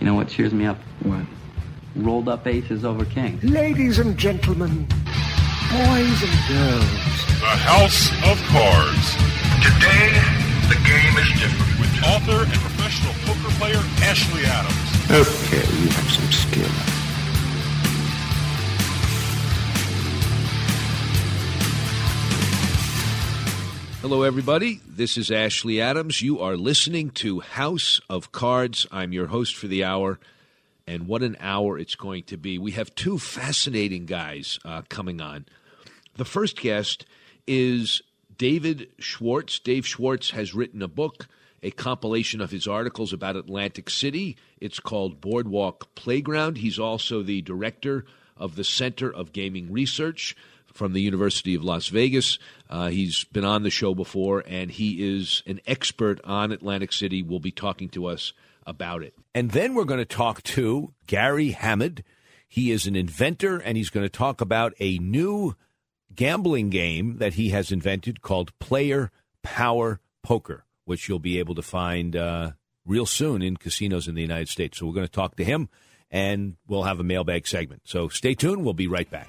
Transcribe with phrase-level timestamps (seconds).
[0.00, 0.78] You know what cheers me up?
[1.02, 1.26] What?
[1.94, 3.44] Rolled up aces over kings.
[3.44, 4.86] Ladies and gentlemen,
[5.68, 7.20] boys and girls.
[7.40, 9.12] The House of Cards.
[9.60, 10.08] Today,
[10.68, 11.80] the game is different.
[11.80, 15.00] With author and professional poker player Ashley Adams.
[15.10, 16.99] Okay, you have some skill.
[24.00, 24.80] Hello, everybody.
[24.88, 26.22] This is Ashley Adams.
[26.22, 28.86] You are listening to House of Cards.
[28.90, 30.18] I'm your host for the hour,
[30.86, 32.56] and what an hour it's going to be.
[32.56, 35.44] We have two fascinating guys uh, coming on.
[36.16, 37.04] The first guest
[37.46, 38.00] is
[38.38, 39.58] David Schwartz.
[39.58, 41.28] Dave Schwartz has written a book,
[41.62, 44.38] a compilation of his articles about Atlantic City.
[44.62, 46.56] It's called Boardwalk Playground.
[46.56, 50.34] He's also the director of the Center of Gaming Research
[50.72, 52.38] from the University of Las Vegas.
[52.68, 57.22] Uh, he's been on the show before, and he is an expert on Atlantic City.
[57.22, 58.32] Will be talking to us
[58.66, 59.14] about it.
[59.34, 62.02] And then we're going to talk to Garry Hamud.
[62.46, 65.54] He is an inventor, and he's going to talk about a new
[66.14, 69.10] gambling game that he has invented called Player
[69.42, 72.52] Power Poker, which you'll be able to find uh,
[72.84, 74.78] real soon in casinos in the United States.
[74.78, 75.68] So we're going to talk to him,
[76.10, 77.82] and we'll have a mailbag segment.
[77.84, 78.64] So stay tuned.
[78.64, 79.28] We'll be right back.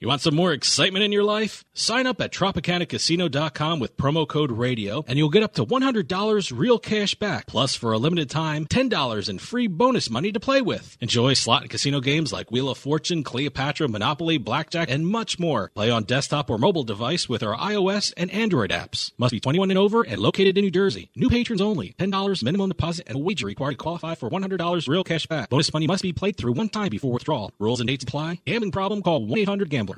[0.00, 1.62] You want some more excitement in your life?
[1.74, 6.78] Sign up at TropicanaCasino.com with promo code RADIO and you'll get up to $100 real
[6.78, 7.46] cash back.
[7.46, 10.96] Plus, for a limited time, $10 in free bonus money to play with.
[11.02, 15.70] Enjoy slot and casino games like Wheel of Fortune, Cleopatra, Monopoly, Blackjack, and much more.
[15.74, 19.12] Play on desktop or mobile device with our iOS and Android apps.
[19.18, 21.10] Must be 21 and over and located in New Jersey.
[21.14, 21.94] New patrons only.
[21.98, 25.50] $10 minimum deposit and wager required to qualify for $100 real cash back.
[25.50, 27.52] Bonus money must be played through one time before withdrawal.
[27.58, 28.40] Rules and dates apply.
[28.46, 29.02] Gambling problem?
[29.02, 29.89] Call 1-800-GAMBLER.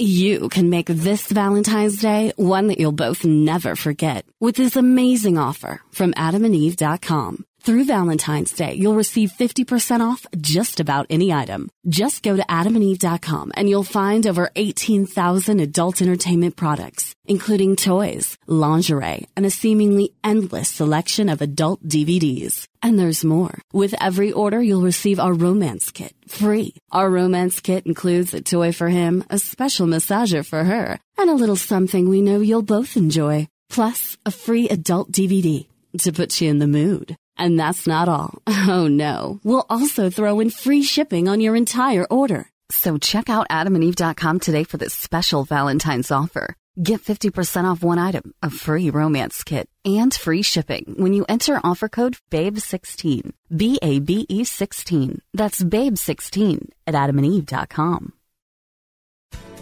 [0.00, 5.38] You can make this Valentine's Day one that you'll both never forget with this amazing
[5.38, 7.44] offer from adamandeve.com.
[7.68, 11.68] Through Valentine's Day, you'll receive 50% off just about any item.
[11.86, 19.26] Just go to adamandeve.com and you'll find over 18,000 adult entertainment products, including toys, lingerie,
[19.36, 22.66] and a seemingly endless selection of adult DVDs.
[22.82, 23.58] And there's more.
[23.74, 26.72] With every order, you'll receive our romance kit free.
[26.90, 31.34] Our romance kit includes a toy for him, a special massager for her, and a
[31.34, 33.46] little something we know you'll both enjoy.
[33.68, 35.66] Plus, a free adult DVD
[35.98, 37.16] to put you in the mood.
[37.38, 38.42] And that's not all.
[38.68, 39.40] Oh no.
[39.44, 42.50] We'll also throw in free shipping on your entire order.
[42.70, 46.54] So check out adamandeve.com today for this special Valentine's offer.
[46.82, 51.58] Get 50% off one item, a free romance kit, and free shipping when you enter
[51.64, 53.32] offer code BABE16.
[53.56, 55.22] B A B E 16.
[55.32, 58.12] That's BABE16 at adamandeve.com.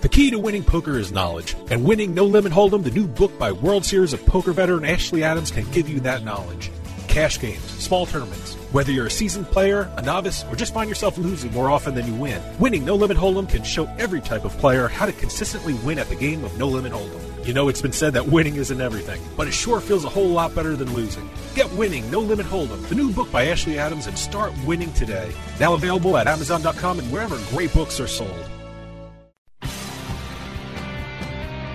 [0.01, 3.39] The key to winning poker is knowledge, and winning No Limit Hold'em, the new book
[3.39, 6.71] by World Series of Poker veteran Ashley Adams, can give you that knowledge.
[7.17, 11.17] Cash games, small tournaments, whether you're a seasoned player, a novice, or just find yourself
[11.17, 14.55] losing more often than you win, winning No Limit Hold'em can show every type of
[14.59, 17.47] player how to consistently win at the game of No Limit Hold'em.
[17.47, 20.29] You know, it's been said that winning isn't everything, but it sure feels a whole
[20.29, 21.27] lot better than losing.
[21.55, 25.33] Get Winning No Limit Hold'em, the new book by Ashley Adams, and start winning today.
[25.59, 28.47] Now available at Amazon.com and wherever great books are sold.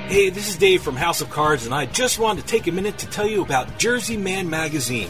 [0.08, 2.72] Hey, this is Dave from House of Cards, and I just wanted to take a
[2.72, 5.09] minute to tell you about Jersey Man Magazine.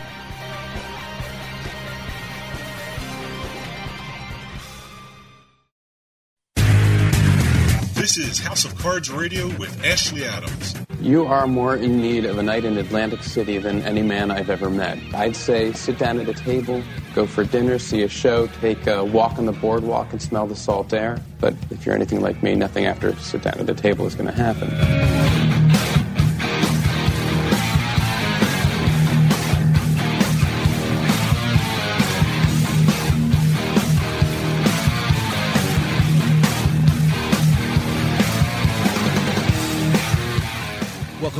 [8.01, 10.73] This is House of Cards Radio with Ashley Adams.
[10.99, 14.49] You are more in need of a night in Atlantic City than any man I've
[14.49, 14.97] ever met.
[15.13, 16.81] I'd say sit down at a table,
[17.13, 20.55] go for dinner, see a show, take a walk on the boardwalk and smell the
[20.55, 21.21] salt air.
[21.39, 24.33] But if you're anything like me, nothing after sit down at a table is going
[24.33, 25.50] to happen.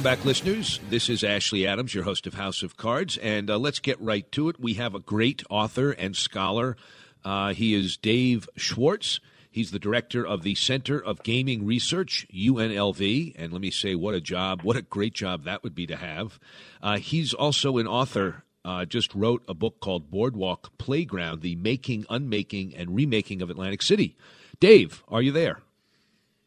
[0.01, 0.79] Welcome back, listeners.
[0.89, 4.29] This is Ashley Adams, your host of House of Cards, and uh, let's get right
[4.31, 4.59] to it.
[4.59, 6.75] We have a great author and scholar.
[7.23, 9.19] Uh, he is Dave Schwartz.
[9.51, 13.35] He's the director of the Center of Gaming Research, UNLV.
[13.37, 15.97] And let me say, what a job, what a great job that would be to
[15.97, 16.39] have.
[16.81, 22.07] Uh, he's also an author, uh, just wrote a book called Boardwalk Playground The Making,
[22.09, 24.17] Unmaking, and Remaking of Atlantic City.
[24.59, 25.59] Dave, are you there?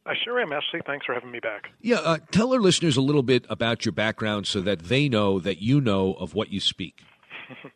[0.06, 0.81] I sure am, Ashley.
[0.87, 1.71] Thanks for having me back.
[1.81, 5.39] Yeah, uh, tell our listeners a little bit about your background so that they know
[5.41, 7.01] that you know of what you speak.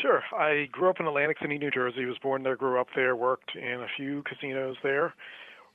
[0.00, 0.22] Sure.
[0.32, 2.06] I grew up in Atlantic City, New Jersey.
[2.06, 5.14] Was born there, grew up there, worked in a few casinos there.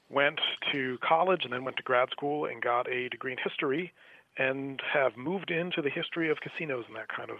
[0.10, 0.40] Went
[0.72, 3.92] to college and then went to grad school and got a degree in history
[4.38, 7.38] and have moved into the history of casinos and that kind of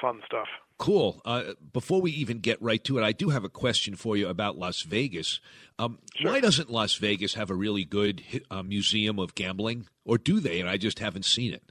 [0.00, 0.48] fun stuff.
[0.78, 1.22] Cool.
[1.24, 4.28] Uh, before we even get right to it, I do have a question for you
[4.28, 5.40] about Las Vegas.
[5.78, 6.32] Um, Sure.
[6.32, 9.86] Why doesn't Las Vegas have a really good uh, museum of gambling?
[10.04, 10.60] Or do they?
[10.60, 11.62] And I just haven't seen it.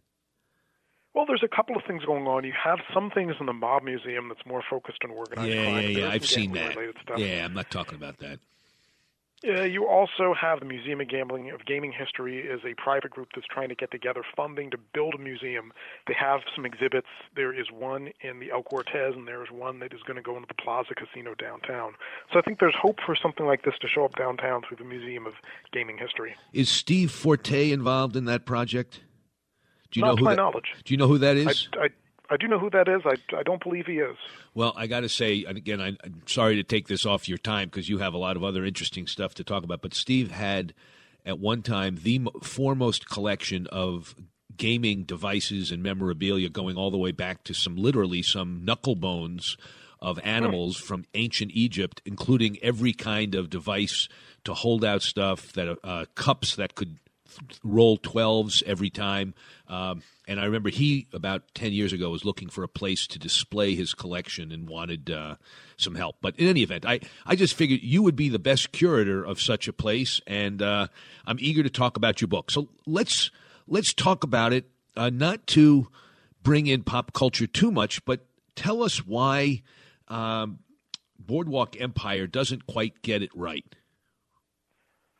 [1.13, 2.43] Well, there's a couple of things going on.
[2.43, 5.83] You have some things in the Mob Museum that's more focused on organized yeah, crime.
[5.83, 6.09] yeah, yeah.
[6.09, 6.73] I've seen that.
[6.73, 7.17] Stuff.
[7.17, 8.39] Yeah, I'm not talking about that.
[9.43, 13.29] Yeah, you also have the Museum of Gambling of Gaming History is a private group
[13.35, 15.73] that's trying to get together funding to build a museum.
[16.07, 17.07] They have some exhibits.
[17.35, 20.23] There is one in the El Cortez, and there is one that is going to
[20.23, 21.93] go into the Plaza Casino downtown.
[22.31, 24.85] So I think there's hope for something like this to show up downtown through the
[24.85, 25.33] Museum of
[25.71, 26.35] Gaming History.
[26.53, 29.01] Is Steve Forte involved in that project?
[29.91, 30.73] Do you Not know to who my that, knowledge.
[30.83, 31.69] Do you know who that is?
[31.73, 31.89] I, I,
[32.29, 33.01] I do know who that is.
[33.05, 34.17] I, I don't believe he is.
[34.53, 37.69] Well, I got to say, again, I, I'm sorry to take this off your time
[37.69, 39.81] because you have a lot of other interesting stuff to talk about.
[39.81, 40.73] But Steve had,
[41.25, 44.15] at one time, the foremost collection of
[44.57, 49.57] gaming devices and memorabilia going all the way back to some literally some knuckle bones
[49.99, 54.07] of animals from ancient Egypt, including every kind of device
[54.43, 56.99] to hold out stuff, that uh, cups that could
[57.63, 59.33] roll 12s every time.
[59.67, 63.19] Um, and I remember he, about 10 years ago, was looking for a place to
[63.19, 65.35] display his collection and wanted uh,
[65.77, 66.17] some help.
[66.21, 69.39] But in any event, I, I just figured you would be the best curator of
[69.39, 70.87] such a place, and uh,
[71.25, 72.51] I'm eager to talk about your book.
[72.51, 73.31] So let's,
[73.67, 74.65] let's talk about it,
[74.95, 75.87] uh, not to
[76.43, 79.63] bring in pop culture too much, but tell us why
[80.07, 80.59] um,
[81.19, 83.65] Boardwalk Empire doesn't quite get it right.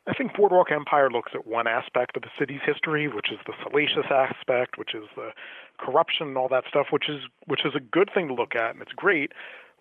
[0.08, 3.54] I think Boardwalk Empire looks at one aspect of the city's history, which is the
[3.62, 5.30] salacious aspect, which is the
[5.78, 8.70] corruption and all that stuff, which is which is a good thing to look at
[8.70, 9.32] and it's great.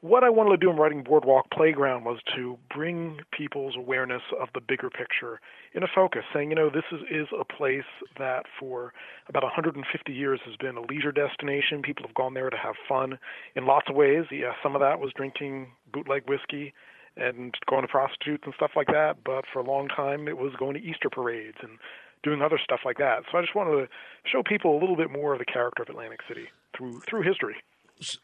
[0.01, 4.49] What I wanted to do in writing Boardwalk Playground was to bring people's awareness of
[4.53, 5.39] the bigger picture
[5.73, 7.89] in a focus, saying, you know, this is, is a place
[8.19, 8.93] that for
[9.29, 11.81] about 150 years has been a leisure destination.
[11.81, 13.17] People have gone there to have fun
[13.55, 14.25] in lots of ways.
[14.29, 16.73] Yeah, some of that was drinking bootleg whiskey
[17.17, 19.17] and going to prostitutes and stuff like that.
[19.23, 21.77] But for a long time, it was going to Easter parades and
[22.23, 23.23] doing other stuff like that.
[23.31, 23.87] So I just wanted to
[24.25, 27.55] show people a little bit more of the character of Atlantic City through through history.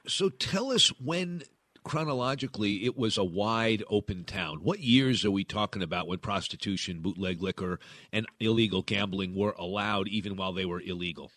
[0.07, 1.43] So tell us when
[1.83, 4.59] chronologically it was a wide open town.
[4.63, 7.79] What years are we talking about when prostitution, bootleg liquor,
[8.11, 11.31] and illegal gambling were allowed even while they were illegal?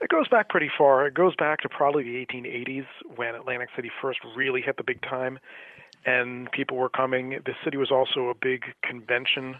[0.00, 1.06] It goes back pretty far.
[1.06, 5.00] It goes back to probably the 1880s when Atlantic City first really hit the big
[5.02, 5.38] time
[6.04, 7.40] and people were coming.
[7.44, 9.56] The city was also a big convention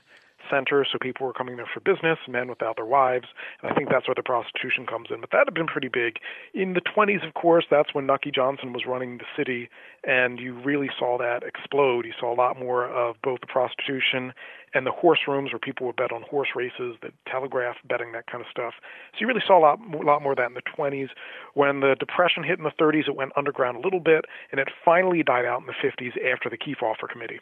[0.50, 3.26] center, so people were coming there for business, men without their wives,
[3.62, 5.20] and I think that's where the prostitution comes in.
[5.20, 6.18] But that had been pretty big.
[6.54, 9.68] In the 20s, of course, that's when Nucky Johnson was running the city,
[10.04, 12.06] and you really saw that explode.
[12.06, 14.32] You saw a lot more of both the prostitution
[14.74, 18.26] and the horse rooms where people would bet on horse races, the telegraph betting, that
[18.26, 18.74] kind of stuff.
[19.12, 21.10] So you really saw a lot, a lot more of that in the 20s.
[21.54, 24.68] When the Depression hit in the 30s, it went underground a little bit, and it
[24.84, 27.40] finally died out in the 50s after the Kefauver Committee.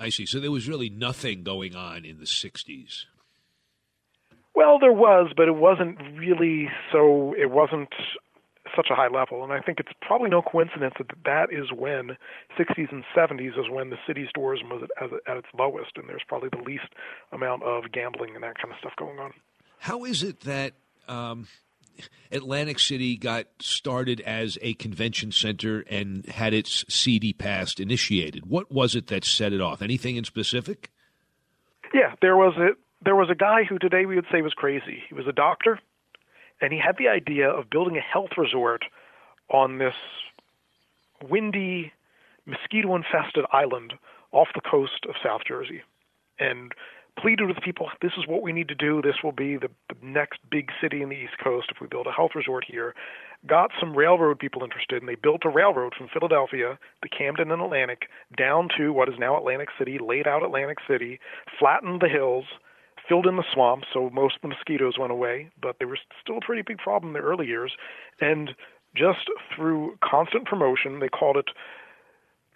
[0.00, 0.24] I see.
[0.24, 3.04] So there was really nothing going on in the 60s.
[4.54, 7.34] Well, there was, but it wasn't really so.
[7.38, 7.90] It wasn't
[8.74, 12.16] such a high level, and I think it's probably no coincidence that that is when
[12.58, 16.22] 60s and 70s is when the city's tourism was at, at its lowest, and there's
[16.26, 16.88] probably the least
[17.32, 19.32] amount of gambling and that kind of stuff going on.
[19.78, 20.74] How is it that
[21.08, 21.46] um,
[22.32, 28.46] Atlantic City got started as a convention center and had its CD past initiated?
[28.46, 29.82] What was it that set it off?
[29.82, 30.90] Anything in specific?
[31.92, 32.70] Yeah, there was a
[33.02, 35.02] there was a guy who today we would say was crazy.
[35.08, 35.80] He was a doctor,
[36.60, 38.84] and he had the idea of building a health resort
[39.48, 39.94] on this
[41.28, 41.92] windy,
[42.46, 43.94] mosquito-infested island
[44.32, 45.82] off the coast of South Jersey,
[46.40, 46.72] and
[47.20, 49.02] pleaded with people, this is what we need to do.
[49.02, 52.06] This will be the, the next big city in the East Coast if we build
[52.06, 52.94] a health resort here.
[53.46, 57.62] Got some railroad people interested, and they built a railroad from Philadelphia to Camden and
[57.62, 58.02] Atlantic
[58.36, 61.20] down to what is now Atlantic City, laid out Atlantic City,
[61.58, 62.44] flattened the hills,
[63.08, 66.38] filled in the swamp, so most of the mosquitoes went away, but they were still
[66.38, 67.72] a pretty big problem in the early years.
[68.20, 68.54] And
[68.94, 71.50] just through constant promotion, they called it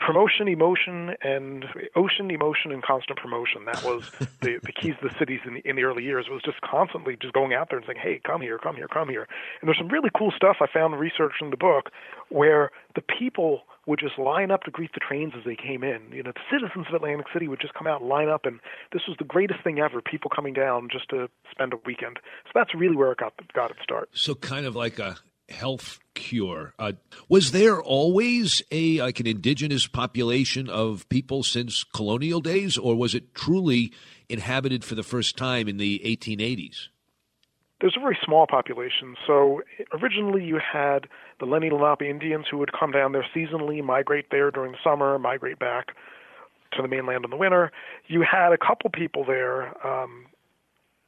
[0.00, 1.64] promotion, emotion, and
[1.96, 3.64] ocean, emotion, and constant promotion.
[3.64, 4.10] That was
[4.40, 6.26] the, the keys to the cities in the, in the early years.
[6.30, 9.08] Was just constantly just going out there and saying, "Hey, come here, come here, come
[9.08, 9.26] here."
[9.60, 11.90] And there's some really cool stuff I found researching the book
[12.28, 16.00] where the people would just line up to greet the trains as they came in.
[16.10, 18.60] You know, the citizens of Atlantic City would just come out and line up, and
[18.92, 20.00] this was the greatest thing ever.
[20.00, 22.18] People coming down just to spend a weekend.
[22.44, 24.08] So that's really where it got got its start.
[24.12, 25.16] So kind of like a
[25.48, 26.74] health cure.
[26.78, 26.92] Uh,
[27.28, 33.14] was there always a like an indigenous population of people since colonial days, or was
[33.14, 33.92] it truly
[34.28, 36.88] inhabited for the first time in the 1880s?
[37.80, 39.14] There's a very small population.
[39.26, 41.06] So originally you had
[41.40, 45.18] the Lenni Lenape Indians who would come down there seasonally, migrate there during the summer,
[45.18, 45.88] migrate back
[46.72, 47.72] to the mainland in the winter.
[48.06, 49.74] You had a couple people there.
[49.86, 50.26] Um,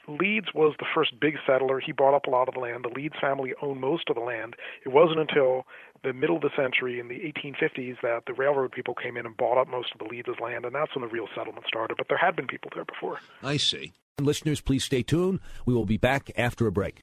[0.08, 1.80] Leeds was the first big settler.
[1.80, 2.84] He bought up a lot of the land.
[2.84, 4.54] The Leeds family owned most of the land.
[4.84, 5.66] It wasn't until
[6.04, 9.36] the middle of the century in the 1850s that the railroad people came in and
[9.36, 11.96] bought up most of the Leeds' land, and that's when the real settlement started.
[11.96, 13.18] But there had been people there before.
[13.42, 13.92] I see.
[14.18, 15.40] Listeners, please stay tuned.
[15.66, 17.02] We will be back after a break.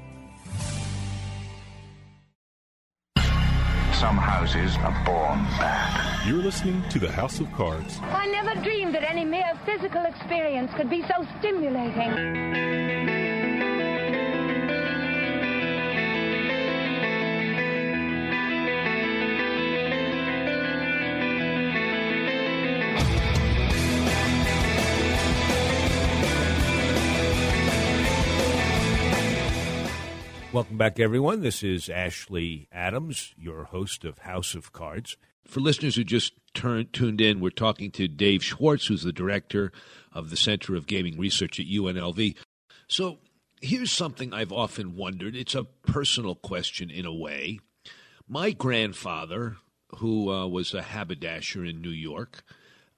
[4.01, 6.27] Some houses are born bad.
[6.27, 7.99] You're listening to the House of Cards.
[8.01, 12.80] I never dreamed that any mere physical experience could be so stimulating.
[30.53, 31.39] Welcome back, everyone.
[31.39, 35.15] This is Ashley Adams, your host of House of Cards.
[35.47, 39.71] For listeners who just tuned in, we're talking to Dave Schwartz, who's the director
[40.11, 42.35] of the Center of Gaming Research at UNLV.
[42.89, 43.19] So
[43.61, 45.37] here's something I've often wondered.
[45.37, 47.61] It's a personal question in a way.
[48.27, 49.55] My grandfather,
[49.99, 52.43] who uh, was a haberdasher in New York,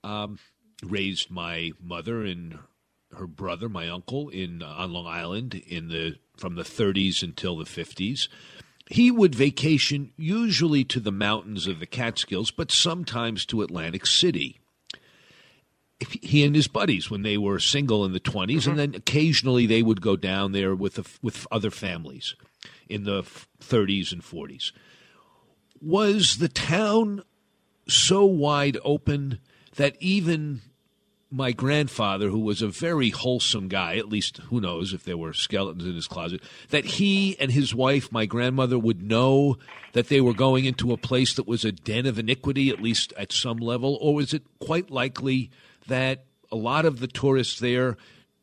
[0.04, 0.40] um,
[0.84, 2.58] raised my mother and
[3.18, 7.58] her brother, my uncle, in uh, on Long Island in the from the 30s until
[7.58, 8.28] the 50s.
[8.90, 14.60] He would vacation usually to the mountains of the Catskills, but sometimes to Atlantic City.
[16.22, 18.70] He and his buddies, when they were single in the 20s, mm-hmm.
[18.72, 22.36] and then occasionally they would go down there with with other families
[22.90, 24.72] in the 30s and 40s.
[25.82, 27.24] Was the town
[27.88, 29.40] so wide open
[29.76, 30.62] that even
[31.34, 35.34] my grandfather, who was a very wholesome guy, at least who knows if there were
[35.34, 39.58] skeletons in his closet, that he and his wife, my grandmother, would know
[39.94, 43.14] that they were going into a place that was a den of iniquity, at least
[43.18, 43.98] at some level?
[44.00, 45.50] Or was it quite likely
[45.88, 47.98] that a lot of the tourists there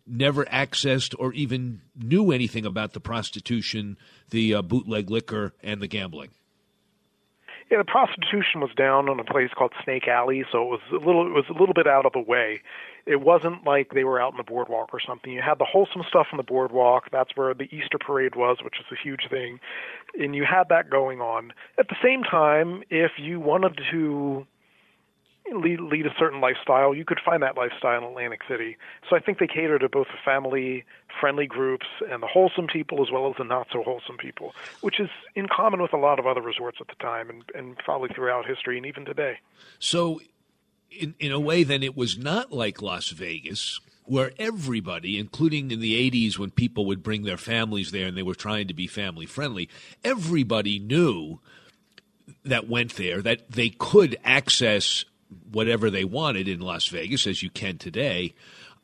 [0.05, 3.97] never accessed or even knew anything about the prostitution,
[4.31, 6.31] the uh, bootleg liquor, and the gambling?
[7.71, 11.07] Yeah, the prostitution was down on a place called Snake Alley, so it was a
[11.07, 12.61] little it was a little bit out of the way.
[13.07, 15.33] It wasn't like they were out on the boardwalk or something.
[15.33, 17.05] You had the wholesome stuff on the boardwalk.
[17.12, 19.61] That's where the Easter parade was, which is a huge thing,
[20.19, 21.53] and you had that going on.
[21.79, 24.47] At the same time, if you wanted to
[25.55, 28.77] lead, lead a certain lifestyle, you could find that lifestyle in Atlantic City.
[29.09, 30.85] So I think they cater to both the family
[31.21, 35.01] friendly groups and the wholesome people as well as the not so wholesome people, which
[35.01, 38.09] is in common with a lot of other resorts at the time and, and probably
[38.15, 39.39] throughout history and even today.
[39.79, 40.21] So,
[40.91, 43.81] in, in a way, then it was not like Las Vegas.
[44.05, 48.25] Where everybody, including in the 80s when people would bring their families there and they
[48.25, 49.69] were trying to be family friendly,
[50.03, 51.39] everybody knew
[52.45, 55.05] that went there that they could access
[55.53, 58.35] whatever they wanted in Las Vegas, as you can today.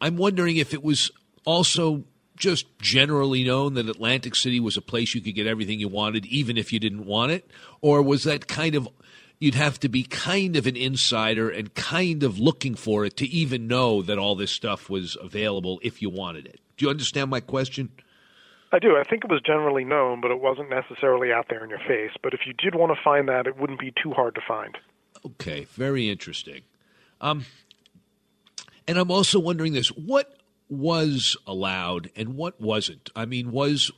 [0.00, 1.10] I'm wondering if it was
[1.44, 2.04] also
[2.36, 6.26] just generally known that Atlantic City was a place you could get everything you wanted,
[6.26, 7.50] even if you didn't want it,
[7.80, 8.88] or was that kind of
[9.38, 13.26] you'd have to be kind of an insider and kind of looking for it to
[13.26, 16.60] even know that all this stuff was available if you wanted it.
[16.76, 17.90] Do you understand my question?
[18.72, 18.96] I do.
[18.96, 22.10] I think it was generally known, but it wasn't necessarily out there in your face.
[22.22, 24.76] But if you did want to find that, it wouldn't be too hard to find.
[25.26, 26.62] Okay, very interesting.
[27.20, 27.46] Um,
[28.86, 33.10] and I'm also wondering this: what was allowed and what wasn't?
[33.16, 33.90] I mean, was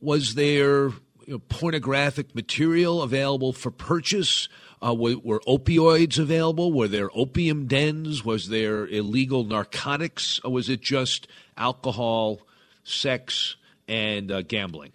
[0.00, 0.92] was there
[1.26, 4.48] you know, pornographic material available for purchase?
[4.84, 6.72] Uh, were, were, opioids available?
[6.72, 8.24] Were there opium dens?
[8.24, 10.40] Was there illegal narcotics?
[10.42, 12.40] Or was it just alcohol,
[12.82, 13.54] sex,
[13.86, 14.92] and uh, gambling?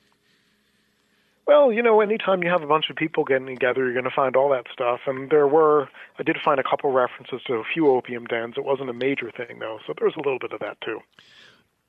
[1.48, 4.12] Well, you know, anytime you have a bunch of people getting together, you're going to
[4.14, 5.00] find all that stuff.
[5.08, 5.88] And there were,
[6.20, 8.56] I did find a couple references to a few opium dens.
[8.58, 11.00] It wasn't a major thing, though, so there was a little bit of that, too.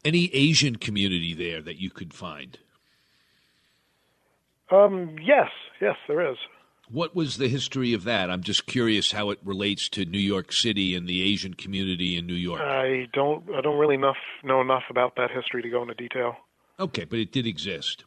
[0.04, 2.56] Any Asian community there that you could find?
[4.70, 5.48] Um, yes,
[5.80, 6.36] yes, there is.
[6.88, 8.30] What was the history of that?
[8.30, 12.26] I'm just curious how it relates to New York City and the Asian community in
[12.26, 12.60] New York.
[12.60, 16.36] I don't, I don't really enough know enough about that history to go into detail.
[16.78, 18.04] Okay, but it did exist.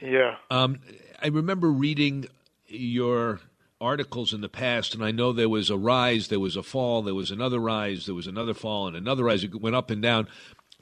[0.00, 0.36] Yeah.
[0.50, 0.80] Um,
[1.22, 2.26] I remember reading
[2.66, 3.40] your
[3.80, 7.02] articles in the past, and I know there was a rise, there was a fall,
[7.02, 9.44] there was another rise, there was another fall, and another rise.
[9.44, 10.28] It went up and down.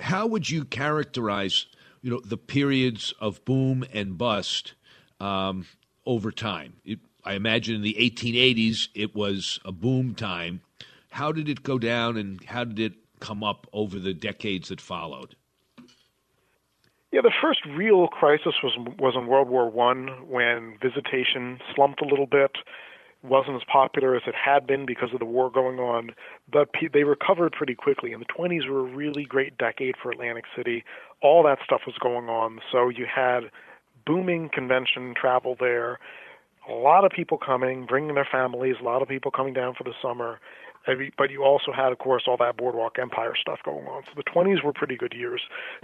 [0.01, 1.67] How would you characterize,
[2.03, 4.75] you know, the periods of boom and bust
[5.21, 5.67] um,
[6.05, 6.75] over time?
[6.85, 10.61] It, I imagine in the 1880s it was a boom time.
[11.11, 14.81] How did it go down, and how did it come up over the decades that
[14.81, 15.35] followed?
[17.13, 22.05] Yeah, the first real crisis was was in World War One when visitation slumped a
[22.05, 22.57] little bit,
[23.23, 26.11] wasn't as popular as it had been because of the war going on.
[26.51, 30.11] But pe- they recovered pretty quickly, and the 20s were a really great decade for
[30.11, 30.85] Atlantic City.
[31.23, 33.51] All that stuff was going on, so you had
[34.05, 35.99] booming convention travel there,
[36.69, 39.85] a lot of people coming, bringing their families, a lot of people coming down for
[39.85, 40.41] the summer.
[41.19, 44.05] But you also had, of course, all that Boardwalk Empire stuff going on.
[44.05, 45.43] So the 20s were pretty good years.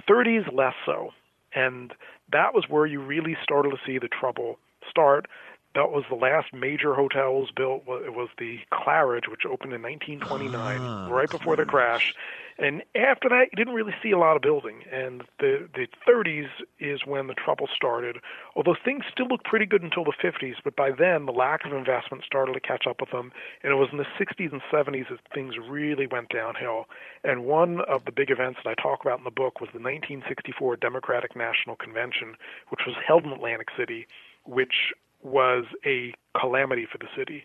[0.09, 1.11] 30s less so.
[1.55, 1.93] And
[2.31, 5.27] that was where you really started to see the trouble start.
[5.75, 7.85] That was the last major hotel was built.
[7.87, 12.15] It was the Claridge, which opened in 1929, ah, right before the crash.
[12.59, 14.85] And after that, you didn't really see a lot of building.
[14.93, 18.19] And the the 30s is when the trouble started.
[18.55, 21.73] Although things still looked pretty good until the 50s, but by then the lack of
[21.73, 23.33] investment started to catch up with them.
[23.63, 26.87] And it was in the 60s and 70s that things really went downhill.
[27.25, 29.81] And one of the big events that I talk about in the book was the
[29.81, 32.37] 1964 Democratic National Convention,
[32.69, 34.07] which was held in Atlantic City,
[34.45, 37.45] which was a calamity for the city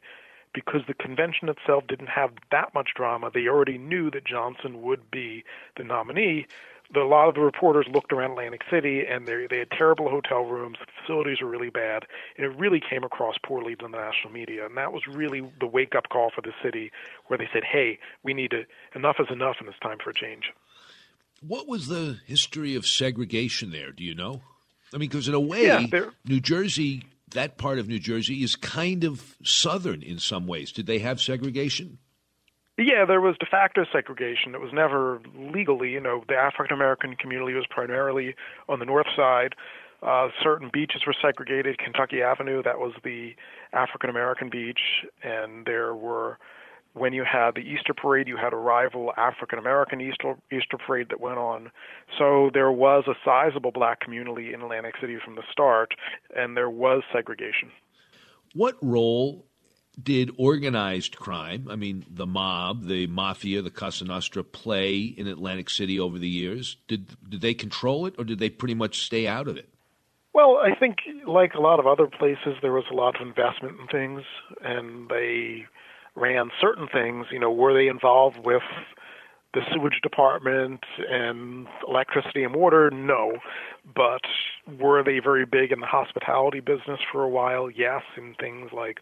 [0.53, 3.29] because the convention itself didn't have that much drama.
[3.33, 5.43] They already knew that Johnson would be
[5.77, 6.47] the nominee.
[6.93, 10.09] The, a lot of the reporters looked around Atlantic City and they they had terrible
[10.09, 10.77] hotel rooms.
[10.79, 12.05] The facilities were really bad,
[12.37, 14.65] and it really came across poorly to the national media.
[14.65, 16.91] And that was really the wake up call for the city,
[17.27, 18.63] where they said, "Hey, we need to
[18.95, 20.53] enough is enough, and it's time for a change."
[21.41, 23.91] What was the history of segregation there?
[23.91, 24.41] Do you know?
[24.93, 28.55] I mean, because in a way, yeah, New Jersey that part of New Jersey is
[28.55, 30.71] kind of southern in some ways.
[30.71, 31.97] Did they have segregation?
[32.77, 34.53] Yeah, there was de facto segregation.
[34.53, 35.89] It was never legally.
[35.89, 38.35] You know, the African American community was primarily
[38.69, 39.55] on the north side.
[40.03, 41.79] Uh, certain beaches were segregated.
[41.79, 43.31] Kentucky Avenue, that was the
[43.73, 44.79] African American beach,
[45.23, 46.37] and there were
[46.97, 51.07] when you had the Easter parade, you had a rival African American Easter Easter parade
[51.09, 51.71] that went on.
[52.17, 55.93] So there was a sizable black community in Atlantic City from the start,
[56.35, 57.71] and there was segregation.
[58.53, 59.45] What role
[60.01, 65.69] did organized crime, I mean the mob, the mafia, the Cosa Nostra, play in Atlantic
[65.69, 66.77] City over the years?
[66.87, 69.69] Did did they control it, or did they pretty much stay out of it?
[70.33, 73.79] Well, I think like a lot of other places, there was a lot of investment
[73.79, 74.23] in things,
[74.61, 75.65] and they
[76.17, 78.63] ran certain things, you know, were they involved with
[79.53, 82.89] the sewage department and electricity and water?
[82.91, 83.37] No.
[83.95, 84.21] But
[84.79, 87.69] were they very big in the hospitality business for a while?
[87.69, 88.99] Yes, in things like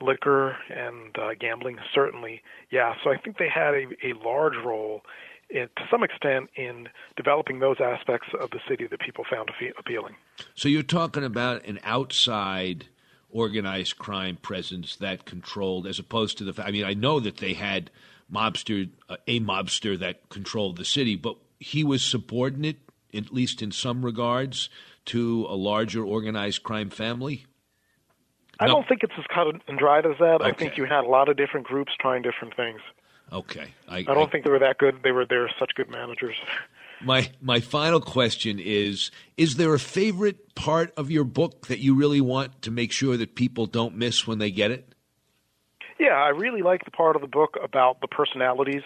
[0.00, 2.42] liquor and uh, gambling, certainly.
[2.70, 5.02] Yeah, so I think they had a, a large role
[5.50, 10.14] in, to some extent in developing those aspects of the city that people found appealing.
[10.54, 12.86] So you're talking about an outside
[13.34, 16.64] organized crime presence that controlled, as opposed to the.
[16.64, 17.90] I mean, I know that they had
[18.32, 22.78] mobster, uh, a mobster that controlled the city, but he was subordinate,
[23.12, 24.70] at least in some regards,
[25.06, 27.44] to a larger organized crime family.
[28.58, 28.74] I No.
[28.74, 30.40] don't think it's as cut and dried as that.
[30.40, 32.80] I think you had a lot of different groups trying different things.
[33.32, 33.74] Okay.
[33.88, 35.02] I, I don't think they were that good.
[35.02, 36.36] They were they're such good managers.
[37.02, 41.94] My my final question is: Is there a favorite part of your book that you
[41.94, 44.94] really want to make sure that people don't miss when they get it?
[45.98, 48.82] Yeah, I really like the part of the book about the personalities.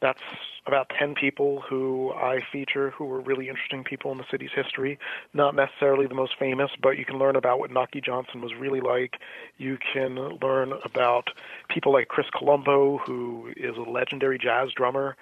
[0.00, 0.22] That's
[0.66, 4.98] about 10 people who I feature who were really interesting people in the city's history.
[5.34, 8.80] Not necessarily the most famous, but you can learn about what Nucky Johnson was really
[8.80, 9.16] like.
[9.58, 11.28] You can learn about
[11.68, 15.16] people like Chris Columbo, who is a legendary jazz drummer.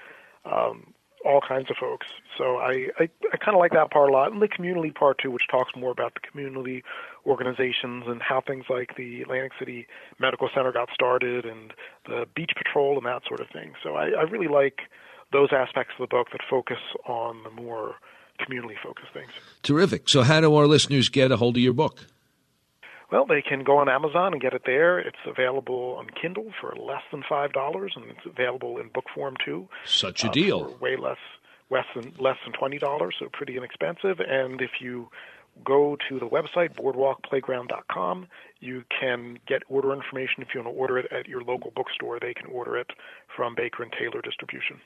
[0.45, 2.07] Um, all kinds of folks.
[2.39, 4.33] So I, I, I kind of like that part a lot.
[4.33, 6.83] And the community part too, which talks more about the community
[7.27, 9.87] organizations and how things like the Atlantic City
[10.19, 11.73] Medical Center got started and
[12.07, 13.73] the beach patrol and that sort of thing.
[13.83, 14.81] So I, I really like
[15.33, 17.97] those aspects of the book that focus on the more
[18.45, 19.31] community focused things.
[19.63, 20.09] Terrific.
[20.09, 21.99] So, how do our listeners get a hold of your book?
[23.11, 24.99] Well, they can go on Amazon and get it there.
[24.99, 29.35] It's available on Kindle for less than five dollars, and it's available in book form
[29.45, 29.69] too.
[29.85, 30.69] Such a uh, deal.
[30.71, 31.19] for way less,
[31.71, 34.21] less than less than twenty dollars, so pretty inexpensive.
[34.21, 35.09] And if you
[35.65, 38.29] go to the website boardwalkplayground.com,
[38.61, 40.43] you can get order information.
[40.43, 42.91] If you want to order it at your local bookstore, they can order it
[43.35, 44.81] from Baker and Taylor Distribution.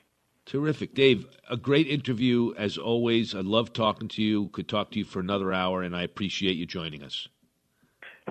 [0.45, 0.93] Terrific.
[0.93, 3.33] Dave, a great interview as always.
[3.33, 4.47] I love talking to you.
[4.49, 7.27] Could talk to you for another hour, and I appreciate you joining us.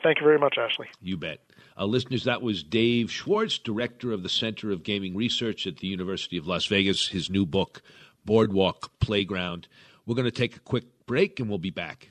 [0.03, 0.89] Thank you very much, Ashley.
[1.01, 1.41] You bet.
[1.79, 5.87] Uh, listeners, that was Dave Schwartz, director of the Center of Gaming Research at the
[5.87, 7.83] University of Las Vegas, his new book,
[8.25, 9.69] Boardwalk Playground.
[10.07, 12.11] We're going to take a quick break, and we'll be back.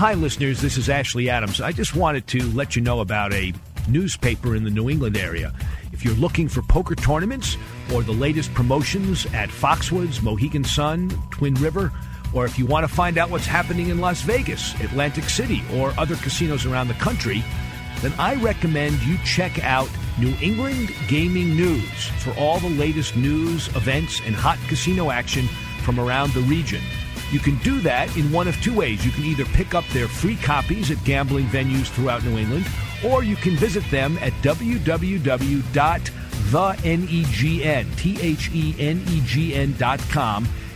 [0.00, 0.62] Hi, listeners.
[0.62, 1.60] This is Ashley Adams.
[1.60, 3.52] I just wanted to let you know about a
[3.86, 5.52] newspaper in the New England area.
[5.92, 7.58] If you're looking for poker tournaments
[7.92, 11.92] or the latest promotions at Foxwoods, Mohegan Sun, Twin River,
[12.32, 15.92] or if you want to find out what's happening in Las Vegas, Atlantic City, or
[15.98, 17.44] other casinos around the country,
[18.00, 23.68] then I recommend you check out New England Gaming News for all the latest news,
[23.76, 25.46] events, and hot casino action
[25.84, 26.80] from around the region.
[27.32, 29.04] You can do that in one of two ways.
[29.06, 32.66] You can either pick up their free copies at gambling venues throughout New England,
[33.04, 35.66] or you can visit them at www.thenegn,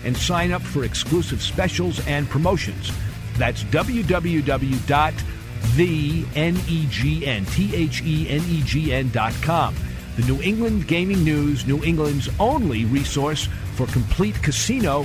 [0.04, 2.92] and sign up for exclusive specials and promotions.
[3.36, 5.14] That's www.thenegn,
[10.16, 15.04] The New England Gaming News, New England's only resource for complete casino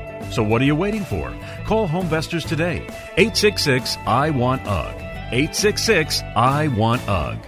[0.31, 1.33] So what are you waiting for?
[1.65, 2.85] Call Homevestors today.
[3.17, 4.95] 866 I want UGG.
[5.33, 7.47] 866 I want UGG.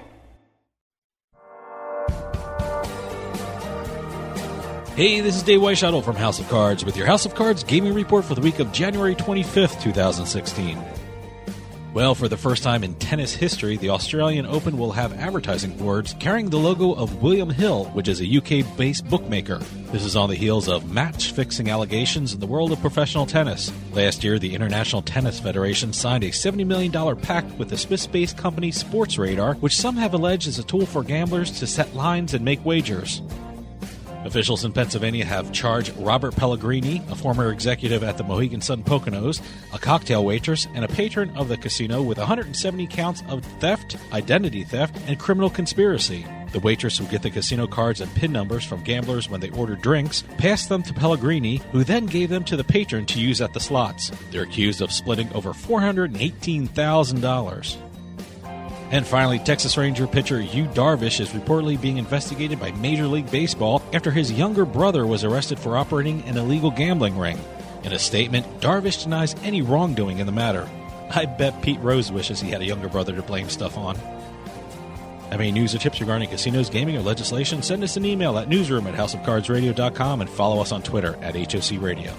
[4.95, 7.95] Hey, this is Dave Weishuttle from House of Cards with your House of Cards gaming
[7.95, 10.77] report for the week of January 25th, 2016.
[11.93, 16.15] Well, for the first time in tennis history, the Australian Open will have advertising boards
[16.19, 19.59] carrying the logo of William Hill, which is a UK based bookmaker.
[19.91, 23.71] This is on the heels of match fixing allegations in the world of professional tennis.
[23.91, 28.39] Last year, the International Tennis Federation signed a $70 million pact with the Swiss based
[28.39, 32.43] company Sportradar, which some have alleged is a tool for gamblers to set lines and
[32.43, 33.21] make wagers.
[34.25, 39.41] Officials in Pennsylvania have charged Robert Pellegrini, a former executive at the Mohegan Sun Poconos,
[39.73, 44.63] a cocktail waitress, and a patron of the casino with 170 counts of theft, identity
[44.63, 46.25] theft, and criminal conspiracy.
[46.53, 49.81] The waitress would get the casino cards and PIN numbers from gamblers when they ordered
[49.81, 53.53] drinks, passed them to Pellegrini, who then gave them to the patron to use at
[53.53, 54.11] the slots.
[54.31, 57.92] They're accused of splitting over $418,000.
[58.93, 63.81] And finally, Texas Ranger pitcher Yu Darvish is reportedly being investigated by Major League Baseball
[63.91, 67.39] after his younger brother was arrested for operating an illegal gambling ring.
[67.83, 70.69] In a statement, Darvish denies any wrongdoing in the matter.
[71.09, 73.95] I bet Pete Rose wishes he had a younger brother to blame stuff on.
[75.31, 77.63] Have any news or tips regarding casinos, gaming, or legislation?
[77.63, 81.81] Send us an email at newsroom at houseofcardsradio.com and follow us on Twitter at HOC
[81.81, 82.13] Radio.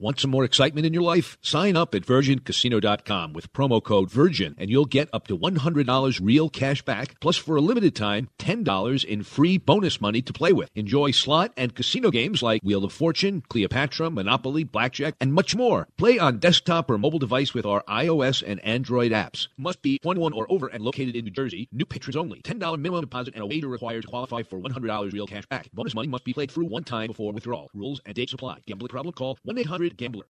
[0.00, 1.36] Want some more excitement in your life?
[1.42, 6.48] Sign up at VirginCasino.com with promo code VIRGIN and you'll get up to $100 real
[6.48, 10.70] cash back, plus for a limited time, $10 in free bonus money to play with.
[10.76, 15.88] Enjoy slot and casino games like Wheel of Fortune, Cleopatra, Monopoly, Blackjack, and much more.
[15.96, 19.48] Play on desktop or mobile device with our iOS and Android apps.
[19.56, 21.68] Must be 21 or over and located in New Jersey.
[21.72, 22.40] New patrons only.
[22.42, 25.68] $10 minimum deposit and a wager required to qualify for $100 real cash back.
[25.72, 27.68] Bonus money must be played through one time before withdrawal.
[27.74, 28.58] Rules and dates apply.
[28.64, 29.12] Gambling problem?
[29.12, 30.26] Call 1-800 Gambler.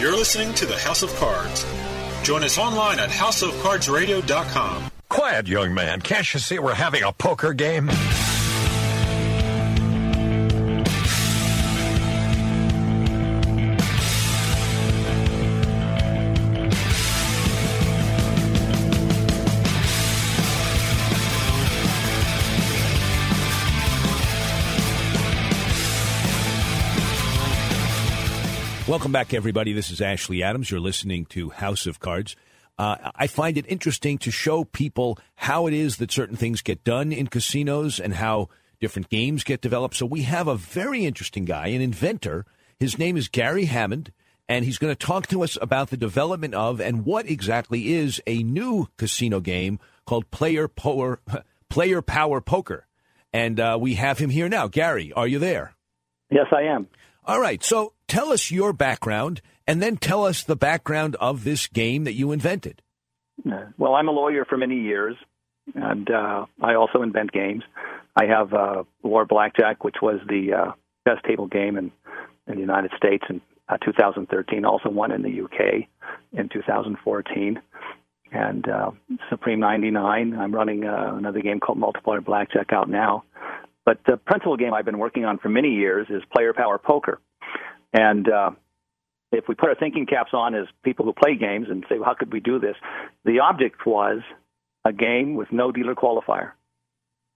[0.00, 1.66] You're listening to the House of Cards.
[2.22, 4.90] Join us online at houseofcardsradio.com.
[5.10, 6.00] Quiet, young man.
[6.00, 7.90] Can't you see we're having a poker game?
[28.90, 29.72] Welcome back, everybody.
[29.72, 30.68] This is Ashley Adams.
[30.68, 32.34] You're listening to House of Cards.
[32.76, 36.82] Uh, I find it interesting to show people how it is that certain things get
[36.82, 38.48] done in casinos and how
[38.80, 39.94] different games get developed.
[39.94, 42.46] So we have a very interesting guy, an inventor.
[42.80, 44.08] His name is Garry Hamud,
[44.48, 48.20] and he's going to talk to us about the development of and what exactly is
[48.26, 51.20] a new casino game called Player Power,
[51.68, 52.88] Player Power Poker.
[53.32, 54.66] And uh, we have him here now.
[54.66, 55.76] Garry, are you there?
[56.28, 56.88] Yes, I am.
[57.24, 57.62] All right.
[57.62, 62.14] So tell us your background and then tell us the background of this game that
[62.14, 62.82] you invented.
[63.48, 65.16] Uh, well, I'm a lawyer for many years,
[65.74, 67.62] and uh, I also invent games.
[68.16, 70.72] I have uh, War Blackjack, which was the uh,
[71.04, 71.92] best table game in,
[72.48, 75.86] in the United States in uh, 2013, also won in the UK
[76.32, 77.62] in 2014.
[78.32, 78.90] And uh,
[79.30, 83.22] Supreme 99, I'm running uh, another game called Multiplier Blackjack out now.
[83.84, 87.20] But the principal game I've been working on for many years is Player Power Poker.
[87.92, 88.50] And uh,
[89.32, 92.06] if we put our thinking caps on as people who play games and say, well,
[92.06, 92.76] how could we do this?
[93.24, 94.20] The object was
[94.84, 96.52] a game with no dealer qualifier,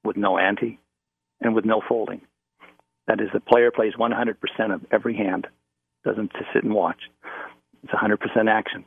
[0.03, 0.79] with no ante,
[1.41, 2.23] and with no folding.
[3.07, 4.37] That is, the player plays 100%
[4.75, 5.47] of every hand,
[6.05, 7.01] doesn't just sit and watch.
[7.83, 8.85] It's 100% action.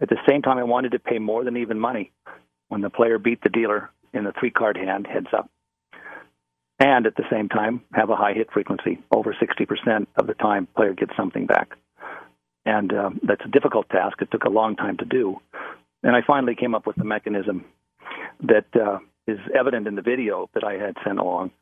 [0.00, 2.12] At the same time, I wanted to pay more than even money
[2.68, 5.50] when the player beat the dealer in the three card hand heads up.
[6.82, 8.98] And at the same time, have a high hit frequency.
[9.12, 11.76] Over 60% of the time, player gets something back.
[12.66, 14.20] And uh, that's a difficult task.
[14.20, 15.36] It took a long time to do.
[16.02, 17.64] And I finally came up with the mechanism
[18.40, 21.52] that uh, is evident in the video that I had sent along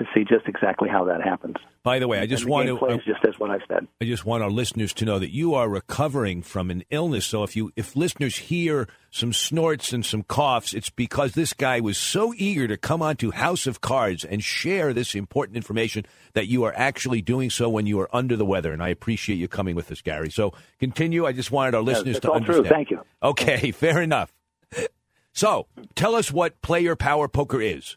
[0.00, 1.56] to see just exactly how that happens.
[1.82, 3.86] By the way, I just want to plays just as what I said.
[4.00, 7.26] I just want our listeners to know that you are recovering from an illness.
[7.26, 11.80] So if you if listeners hear some snorts and some coughs, it's because this guy
[11.80, 16.48] was so eager to come onto House of Cards and share this important information that
[16.48, 18.72] you are actually doing so when you are under the weather.
[18.72, 20.30] And I appreciate you coming with us, Garry.
[20.30, 21.26] So continue.
[21.26, 22.64] I just wanted our listeners it's to all understand.
[22.64, 22.74] true.
[22.74, 23.00] Thank you.
[23.22, 24.32] Okay, fair enough.
[25.32, 27.96] So tell us what player power poker is.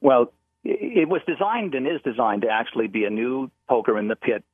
[0.00, 0.32] Well,
[0.64, 4.44] it was designed and is designed to actually be a new poker in the pit.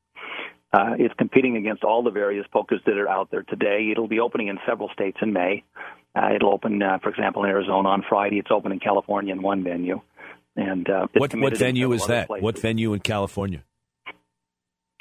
[0.73, 3.89] Uh, it's competing against all the various pokers that are out there today.
[3.93, 5.63] It'll be opening in several states in May.
[6.17, 8.39] Uh, it'll open, uh, for example, in Arizona on Friday.
[8.39, 10.01] It's open in California in one venue.
[10.57, 12.27] And uh, What what venue is that?
[12.29, 12.43] places.
[12.43, 13.63] What venue in California?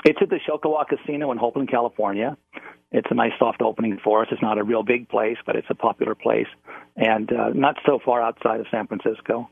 [0.06, 2.38] It's at the Sho-Ka-Wah Casino in Hopland, California.
[2.91, 4.27] It's a nice soft opening for us.
[4.32, 6.47] It's not a real big place, but it's a popular place,
[6.95, 9.49] and uh, not so far outside of San Francisco.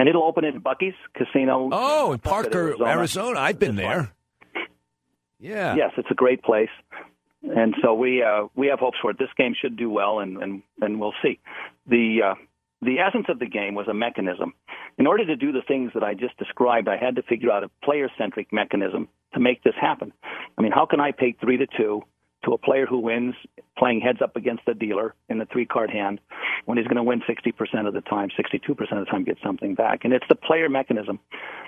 [0.00, 1.68] And it'll open at Bucky's Casino.
[1.70, 2.90] Oh, in Parker, Arizona.
[2.90, 3.38] Arizona.
[3.38, 4.10] I've been there.
[5.38, 5.74] Yeah.
[5.76, 6.70] Yes, it's a great place,
[7.42, 9.18] and so we uh, we have hopes for it.
[9.18, 11.38] This game should do well, and and, and we'll see.
[11.86, 12.34] The uh,
[12.80, 14.54] the essence of the game was a mechanism.
[14.96, 17.62] In order to do the things that I just described, I had to figure out
[17.62, 20.14] a player centric mechanism to make this happen.
[20.56, 22.04] I mean, how can I pay three to two
[22.46, 23.34] to a player who wins
[23.80, 26.20] playing heads up against the dealer in the three card hand
[26.66, 29.74] when he's going to win 60% of the time, 62% of the time get something
[29.74, 30.04] back.
[30.04, 31.18] And it's the player mechanism.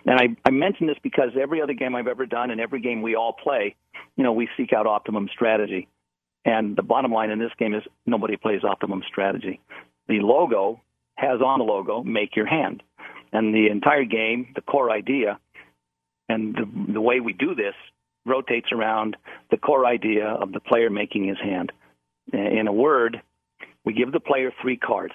[0.05, 3.01] And I, I mention this because every other game I've ever done and every game
[3.01, 3.75] we all play,
[4.17, 5.89] you know, we seek out optimum strategy.
[6.45, 9.61] And the bottom line in this game is nobody plays optimum strategy.
[10.09, 10.83] The logo
[11.17, 12.83] has on the logo, make your hand.
[13.33, 15.39] And the entire game, the core idea,
[16.29, 17.75] and the, the way we do this
[18.27, 19.17] rotates around
[19.51, 21.73] the core idea of the player making his hand.
[22.33, 23.21] Uh, in a word,
[23.85, 25.15] we give the player three cards.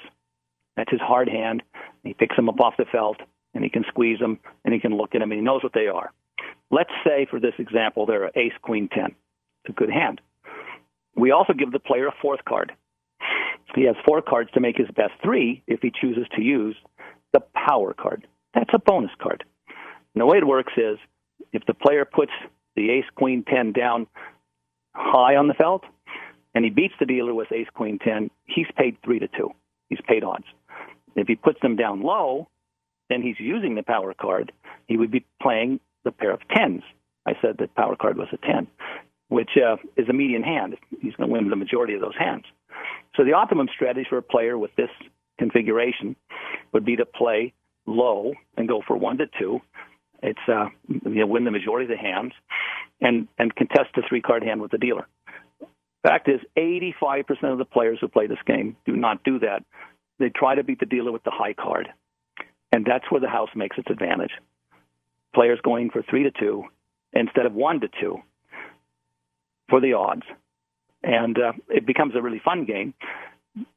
[0.75, 1.63] That's his hard hand.
[2.03, 3.17] He picks them up off the felt,
[3.53, 5.73] and he can squeeze them, and he can look at them, and he knows what
[5.73, 6.11] they are.
[6.69, 9.15] Let's say, for this example, they're an ace, queen, ten.
[9.63, 10.21] It's a good hand.
[11.15, 12.73] We also give the player a fourth card.
[13.75, 16.75] He has four cards to make his best three if he chooses to use
[17.33, 18.27] the power card.
[18.53, 19.43] That's a bonus card.
[20.13, 20.97] And the way it works is
[21.53, 22.31] if the player puts
[22.75, 24.07] the ace, queen, ten down
[24.93, 25.83] high on the felt,
[26.53, 29.51] and he beats the dealer with ace, queen, ten, he's paid three to two.
[29.89, 30.45] He's paid odds.
[31.15, 32.47] If he puts them down low,
[33.09, 34.51] then he's using the power card.
[34.87, 36.83] He would be playing the pair of tens.
[37.25, 38.67] I said the power card was a ten,
[39.29, 40.77] which uh, is a median hand.
[41.01, 42.45] He's going to win the majority of those hands.
[43.15, 44.89] So the optimum strategy for a player with this
[45.39, 46.15] configuration
[46.73, 47.53] would be to play
[47.85, 49.59] low and go for one to two.
[50.21, 52.33] It's uh, you know, win the majority of the hands
[53.01, 55.07] and and contest the three card hand with the dealer.
[56.03, 59.63] Fact is, 85% of the players who play this game do not do that.
[60.19, 61.89] They try to beat the dealer with the high card,
[62.71, 64.31] and that's where the house makes its advantage.
[65.33, 66.63] Players going for three to two
[67.13, 68.17] instead of one to two
[69.69, 70.23] for the odds,
[71.03, 72.93] and uh, it becomes a really fun game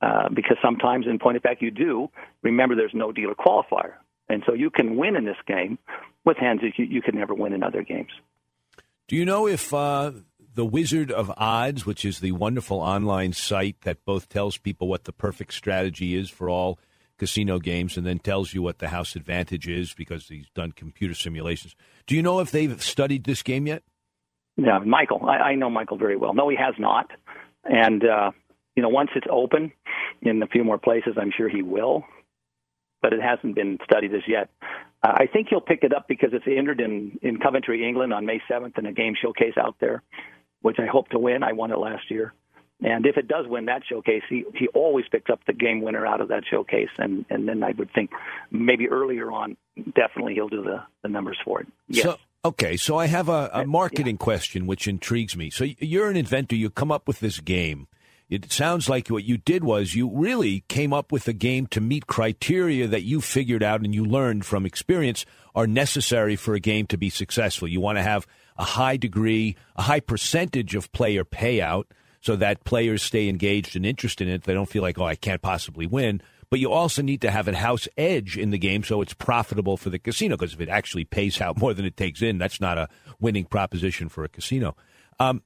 [0.00, 2.08] uh, because sometimes in point of fact you do
[2.42, 3.94] remember there's no dealer qualifier,
[4.28, 5.78] and so you can win in this game
[6.24, 8.10] with hands that you, you could never win in other games.
[9.08, 10.12] Do you know if uh,
[10.54, 15.04] the Wizard of Odds, which is the wonderful online site that both tells people what
[15.04, 16.78] the perfect strategy is for all
[17.18, 21.14] casino games and then tells you what the house advantage is because he's done computer
[21.14, 21.76] simulations,
[22.06, 23.82] do you know if they've studied this game yet?
[24.56, 25.24] Yeah, Michael.
[25.26, 26.34] I, I know Michael very well.
[26.34, 27.10] No, he has not.
[27.64, 28.32] And uh,
[28.74, 29.72] you know, once it's open
[30.22, 32.04] in a few more places, I'm sure he will.
[33.02, 34.50] But it hasn't been studied as yet.
[35.02, 38.40] I think he'll pick it up because it's entered in in Coventry, England, on May
[38.50, 40.02] 7th in a game showcase out there,
[40.62, 41.42] which I hope to win.
[41.42, 42.32] I won it last year.
[42.82, 46.06] And if it does win that showcase, he he always picks up the game winner
[46.06, 48.10] out of that showcase, and and then I would think
[48.50, 49.58] maybe earlier on,
[49.94, 51.66] definitely he'll do the the numbers for it.
[51.88, 52.04] Yes.
[52.04, 55.50] So, okay, so I have a, a uh, marketing question which intrigues me.
[55.50, 56.56] So you're an inventor.
[56.56, 57.86] You come up with this game.
[58.30, 61.80] It sounds like what you did was you really came up with a game to
[61.80, 66.60] meet criteria that you figured out and you learned from experience are necessary for a
[66.60, 67.66] game to be successful.
[67.66, 68.28] You want to have
[68.60, 71.84] a high degree, a high percentage of player payout
[72.20, 74.42] so that players stay engaged and interested in it.
[74.44, 76.20] They don't feel like, oh, I can't possibly win.
[76.50, 79.78] But you also need to have a house edge in the game so it's profitable
[79.78, 82.60] for the casino because if it actually pays out more than it takes in, that's
[82.60, 82.88] not a
[83.18, 84.76] winning proposition for a casino.
[85.18, 85.42] Um,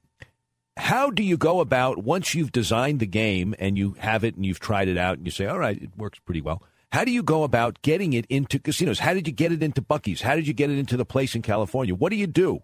[0.75, 4.45] how do you go about once you've designed the game and you have it and
[4.45, 6.61] you've tried it out and you say, all right, it works pretty well?
[6.91, 8.99] How do you go about getting it into casinos?
[8.99, 10.21] How did you get it into Bucky's?
[10.21, 11.95] How did you get it into the place in California?
[11.95, 12.61] What do you do?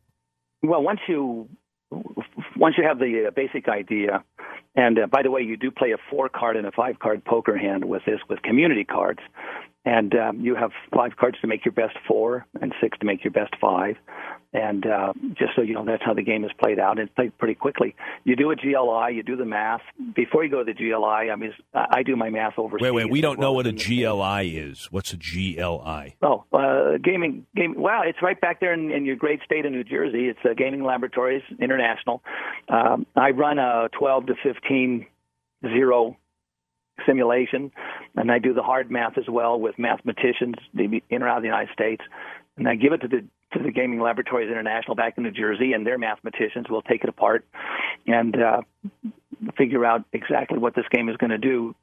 [0.63, 1.49] Well, once you
[2.55, 4.23] once you have the uh, basic idea,
[4.75, 7.25] and uh, by the way, you do play a four card and a five card
[7.25, 9.19] poker hand with this with community cards,
[9.85, 13.23] and um, you have five cards to make your best four and six to make
[13.23, 13.95] your best five.
[14.53, 16.99] And uh, just so you know, that's how the game is played out.
[16.99, 17.95] It's played pretty quickly.
[18.25, 19.81] You do a GLI, you do the math
[20.13, 21.31] before you go to the GLI.
[21.31, 22.77] I mean, I do my math over.
[22.79, 24.91] Wait, wait, we don't know what a GLI is.
[24.91, 26.17] What's a GLI?
[26.21, 27.75] Oh, uh, gaming, game.
[27.77, 30.27] Wow, it's right back there in, in your great state of New Jersey.
[30.27, 32.21] It's uh, Gaming Laboratories International.
[32.67, 35.07] Um, I run a 12 to 15
[35.61, 36.17] zero
[37.05, 37.71] simulation,
[38.15, 41.47] and I do the hard math as well with mathematicians in and out of the
[41.47, 42.03] United States,
[42.57, 43.23] and I give it to the
[43.53, 47.09] to the Gaming Laboratories International back in New Jersey, and their mathematicians will take it
[47.09, 47.45] apart
[48.07, 48.61] and uh,
[49.57, 51.75] figure out exactly what this game is going to do,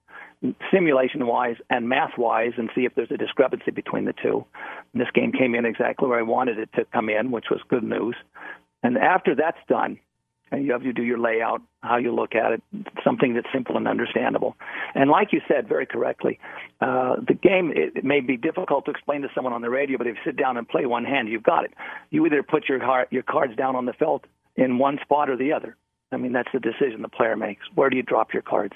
[0.72, 4.46] simulation wise and math wise, and see if there's a discrepancy between the two.
[4.92, 7.60] And this game came in exactly where I wanted it to come in, which was
[7.68, 8.16] good news.
[8.82, 9.98] And after that's done,
[10.50, 12.62] and you have to do your layout, how you look at it,
[13.04, 14.56] something that's simple and understandable.
[14.94, 16.38] And like you said very correctly,
[16.80, 19.98] uh, the game it, it may be difficult to explain to someone on the radio,
[19.98, 21.72] but if you sit down and play one hand, you've got it.
[22.10, 24.24] You either put your heart, your cards down on the felt
[24.56, 25.76] in one spot or the other.
[26.10, 27.62] I mean, that's the decision the player makes.
[27.74, 28.74] Where do you drop your cards,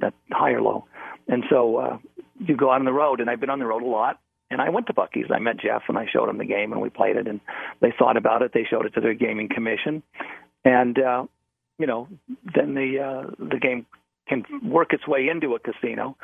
[0.00, 0.84] that high or low?
[1.26, 1.98] And so uh,
[2.38, 4.20] you go out on the road, and I've been on the road a lot.
[4.48, 5.26] And I went to Bucky's.
[5.34, 7.26] I met Jeff, and I showed him the game, and we played it.
[7.26, 7.40] And
[7.80, 8.52] they thought about it.
[8.54, 10.04] They showed it to their gaming commission,
[10.66, 11.24] and uh,
[11.78, 12.08] you know,
[12.54, 13.86] then the uh, the game
[14.28, 16.16] can work its way into a casino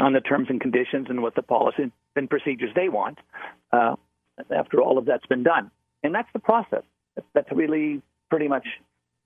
[0.00, 3.18] on the terms and conditions and what the policy and procedures they want.
[3.72, 3.94] Uh,
[4.50, 5.70] after all of that's been done,
[6.02, 6.82] and that's the process.
[7.34, 8.66] That's really pretty much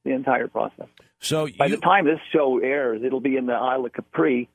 [0.05, 0.87] the entire process.
[1.19, 4.51] So by the time this show airs, it'll be in the Isle of Capri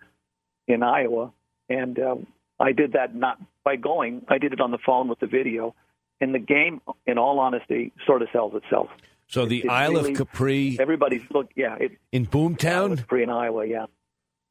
[0.67, 1.31] in Iowa,
[1.69, 2.15] and uh,
[2.59, 4.23] I did that not by going.
[4.29, 5.73] I did it on the phone with the video,
[6.21, 8.89] and the game, in all honesty, sort of sells itself.
[9.27, 10.77] So the Isle really, of Capri.
[10.79, 13.85] Everybody's look, yeah, it, in Boomtown, Capri in Iowa, yeah.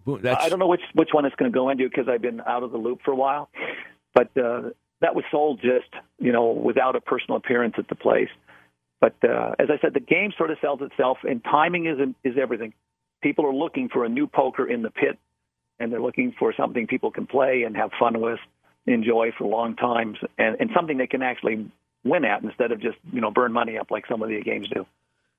[0.07, 2.63] I don't know which which one it's going to go into because I've been out
[2.63, 3.49] of the loop for a while,
[4.15, 4.71] but uh,
[5.01, 8.31] that was sold just you know without a personal appearance at the place.
[9.01, 12.39] But uh, as I said, the game sort of sells itself, and timing is is
[12.41, 12.75] everything.
[13.23, 15.19] People are looking for a new poker in the pit,
[15.79, 18.41] and they're looking for something people can play and have fun with,
[18.87, 21.71] enjoy for long times, and, and something they can actually
[22.05, 24.69] win at instead of just you know burn money up like some of the games
[24.69, 24.87] do.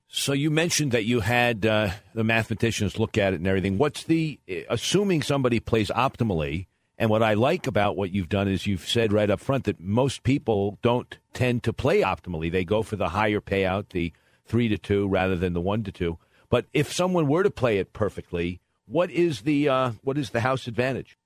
[0.08, 3.78] So you mentioned that you had uh, the mathematicians look at it and everything.
[3.78, 4.40] What's the
[4.70, 6.68] assuming somebody plays optimally?
[7.00, 9.80] And what I like about what you've done is you've said right up front that
[9.80, 12.52] most people don't tend to play optimally.
[12.52, 14.14] They go for the higher payout, the
[14.46, 16.20] three to two, rather than the one to two.
[16.50, 20.42] But if someone were to play it perfectly, what is the uh, what is the
[20.42, 21.18] house advantage?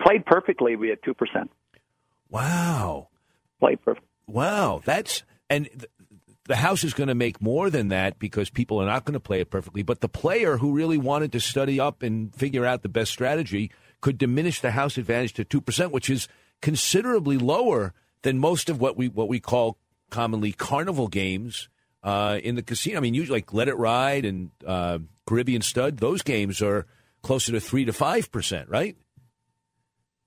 [0.00, 1.50] Played perfectly, we had two percent.
[2.28, 3.08] Wow.
[3.60, 4.06] Played perfect.
[4.32, 5.68] Wow, that's and
[6.46, 9.20] the house is going to make more than that because people are not going to
[9.20, 9.82] play it perfectly.
[9.82, 13.70] But the player who really wanted to study up and figure out the best strategy
[14.00, 16.28] could diminish the house advantage to two percent, which is
[16.62, 19.76] considerably lower than most of what we what we call
[20.08, 21.68] commonly carnival games
[22.02, 22.96] uh, in the casino.
[22.96, 26.86] I mean, usually like Let It Ride and uh, Caribbean Stud, those games are
[27.22, 28.96] closer to three to five percent, right?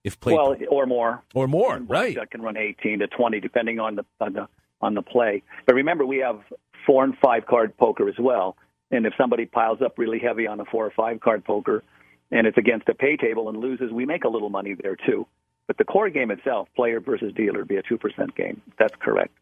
[0.05, 1.23] If played well or more.
[1.33, 2.15] Or more right.
[2.15, 4.47] that can run 18 to 20 depending on the on the
[4.79, 5.43] on the play.
[5.65, 6.39] But remember we have
[6.85, 8.55] four and five card poker as well.
[8.91, 11.83] And if somebody piles up really heavy on a four or five card poker
[12.31, 15.25] and it's against a pay table and loses we make a little money there too.
[15.67, 18.61] But the core game itself player versus dealer be a 2% game.
[18.77, 19.35] That's correct.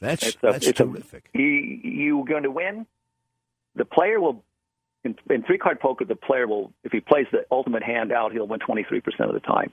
[0.00, 1.28] That's it's a, that's it's terrific.
[1.34, 2.86] a, you, you're going to win?
[3.74, 4.42] The player will
[5.04, 8.32] in, in three card poker, the player will, if he plays the ultimate hand out,
[8.32, 9.72] he'll win 23% of the time.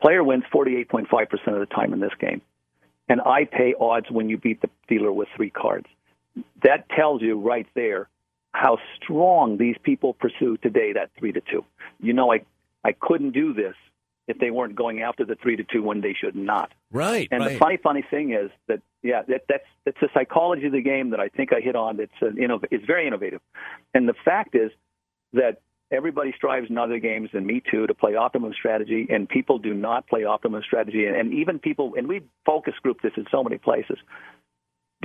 [0.00, 1.08] Player wins 48.5%
[1.48, 2.40] of the time in this game.
[3.08, 5.86] and I pay odds when you beat the dealer with three cards.
[6.62, 8.08] That tells you right there
[8.52, 11.64] how strong these people pursue today that three to two.
[12.00, 12.40] You know, I
[12.84, 13.74] I couldn't do this
[14.28, 16.70] if they weren't going after the three to two when they should not.
[16.92, 17.28] Right.
[17.30, 17.52] And right.
[17.52, 21.10] the funny, funny thing is that yeah, that, that's that's the psychology of the game
[21.10, 21.98] that I think I hit on.
[21.98, 23.40] It's an innov- it's very innovative,
[23.94, 24.70] and the fact is
[25.32, 25.60] that
[25.90, 29.74] everybody strives in other games, and me too, to play optimum strategy, and people do
[29.74, 33.42] not play optimum strategy, and, and even people, and we focus group this in so
[33.42, 33.98] many places.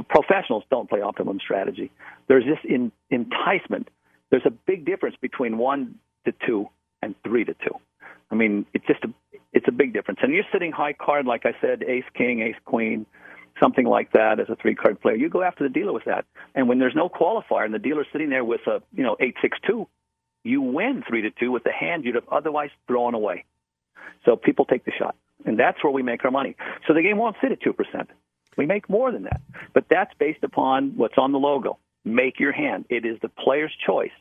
[0.10, 1.92] Professionals don't play optimum strategy.
[2.28, 3.90] There's this in, enticement.
[4.32, 6.68] There's a big difference between one to two
[7.02, 7.76] and three to two.
[8.32, 9.14] I mean, it's just a
[9.54, 10.20] it's a big difference.
[10.24, 13.06] And you're sitting high card, like I said, ace king, ace queen,
[13.62, 15.16] something like that as a three card player.
[15.16, 16.26] You go after the dealer with that.
[16.56, 19.36] And when there's no qualifier and the dealer's sitting there with a you know eight
[19.42, 19.88] six two,
[20.44, 23.46] you win three to two with the hand you'd have otherwise thrown away.
[24.26, 25.16] So people take the shot,
[25.46, 26.56] and that's where we make our money.
[26.88, 28.10] So the game won't sit at two percent.
[28.58, 29.42] We make more than that,
[29.74, 31.80] but that's based upon what's on the logo.
[32.06, 32.86] Make your hand.
[32.90, 34.12] It is the player's choice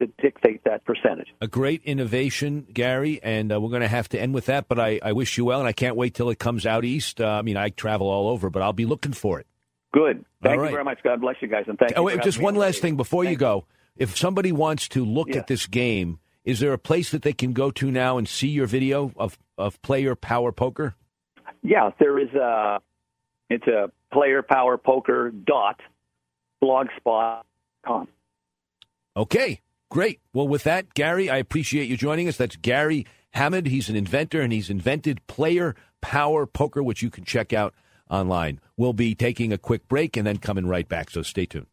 [0.00, 1.28] to dictate that percentage.
[1.40, 4.68] A great innovation, Garry, and uh, we're going to have to end with that.
[4.68, 7.20] But I, I wish you well, and I can't wait till it comes out east.
[7.20, 9.46] Uh, I mean, I travel all over, but I'll be looking for it.
[9.92, 10.24] Good.
[10.42, 10.98] Thank you very much.
[11.02, 12.06] God bless you guys, and thank Oh, you.
[12.06, 13.64] wait, just one last thing before you go.
[13.96, 15.38] If somebody wants to look Yeah.
[15.38, 18.48] at this game, is there a place that they can go to now and see
[18.48, 20.94] your video of, of player power poker?
[21.62, 22.80] Yeah, there is a.
[23.50, 25.80] It's a player power poker dot
[26.62, 28.08] blogspot.com.
[29.16, 30.20] Okay, great.
[30.32, 32.36] Well, with that, Garry, I appreciate you joining us.
[32.36, 33.66] That's Garry Hamud.
[33.66, 37.74] He's an inventor, and he's invented Player Power Poker, which you can check out
[38.10, 38.60] online.
[38.76, 41.66] We'll be taking a quick break and then coming right back, so stay tuned.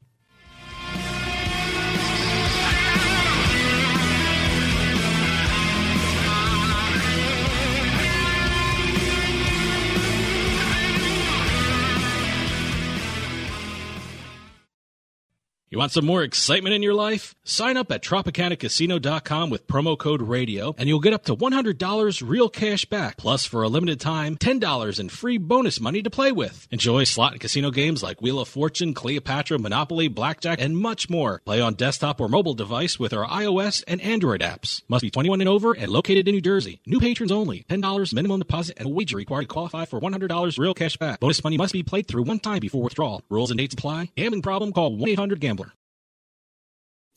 [15.72, 17.34] You want some more excitement in your life?
[17.45, 22.49] Sign up at TropicanaCasino.com with promo code RADIO and you'll get up to $100 real
[22.49, 23.15] cash back.
[23.15, 26.67] Plus, for a limited time, $10 in free bonus money to play with.
[26.72, 31.39] Enjoy slot and casino games like Wheel of Fortune, Cleopatra, Monopoly, Blackjack, and much more.
[31.45, 34.82] Play on desktop or mobile device with our iOS and Android apps.
[34.89, 36.82] Must be 21 and over and located in New Jersey.
[36.86, 37.63] New patrons only.
[37.69, 41.22] $10 minimum deposit and wager required to qualify for $100 real cash back.
[41.22, 43.24] Bonus money must be played through one time before withdrawal.
[43.30, 44.09] Rules and dates apply.
[44.17, 44.74] Gambling problem?
[44.74, 45.61] Call 1-800-GAMBLER.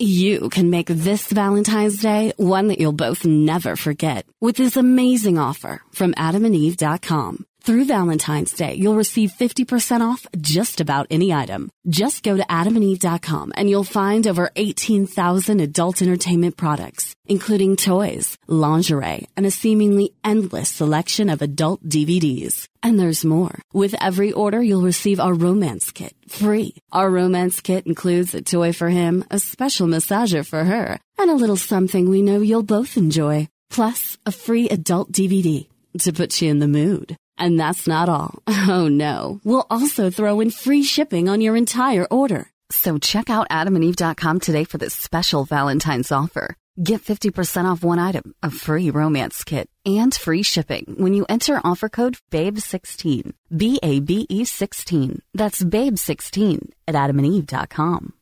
[0.00, 5.38] You can make this Valentine's Day one that you'll both never forget with this amazing
[5.38, 7.46] offer from adamandeve.com.
[7.64, 11.70] Through Valentine's Day, you'll receive 50% off just about any item.
[11.88, 19.28] Just go to adamandeve.com and you'll find over 18,000 adult entertainment products, including toys, lingerie,
[19.34, 22.68] and a seemingly endless selection of adult DVDs.
[22.82, 23.58] And there's more.
[23.72, 26.74] With every order, you'll receive our romance kit free.
[26.92, 31.34] Our romance kit includes a toy for him, a special massager for her, and a
[31.42, 33.48] little something we know you'll both enjoy.
[33.70, 35.66] Plus, a free adult DVD
[36.00, 37.16] to put you in the mood.
[37.38, 38.42] And that's not all.
[38.66, 39.40] Oh no.
[39.44, 42.50] We'll also throw in free shipping on your entire order.
[42.70, 46.56] So check out adamandeve.com today for this special Valentine's offer.
[46.82, 51.60] Get 50% off one item, a free romance kit, and free shipping when you enter
[51.62, 53.32] offer code BABE16.
[53.56, 55.20] B A B E 16.
[55.34, 58.14] That's BABE16 at adamandeve.com.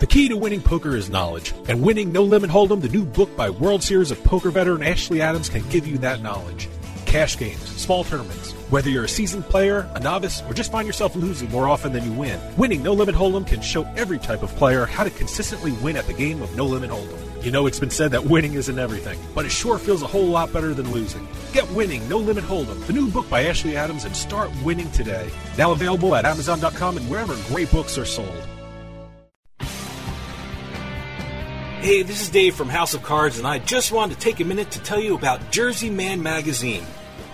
[0.00, 3.34] The key to winning poker is knowledge, and winning No Limit Hold'em, the new book
[3.36, 6.68] by World Series of Poker veteran Ashley Adams, can give you that knowledge.
[7.08, 8.52] Cash games, small tournaments.
[8.68, 12.04] Whether you're a seasoned player, a novice, or just find yourself losing more often than
[12.04, 15.72] you win, winning No Limit Hold'em can show every type of player how to consistently
[15.72, 17.42] win at the game of No Limit Hold'em.
[17.42, 20.26] You know, it's been said that winning isn't everything, but it sure feels a whole
[20.26, 21.26] lot better than losing.
[21.54, 25.30] Get Winning No Limit Hold'em, the new book by Ashley Adams, and start winning today.
[25.56, 28.46] Now available at Amazon.com and wherever great books are sold.
[31.80, 34.44] Hey, this is Dave from House of Cards, and I just wanted to take a
[34.44, 36.84] minute to tell you about Jersey Man Magazine.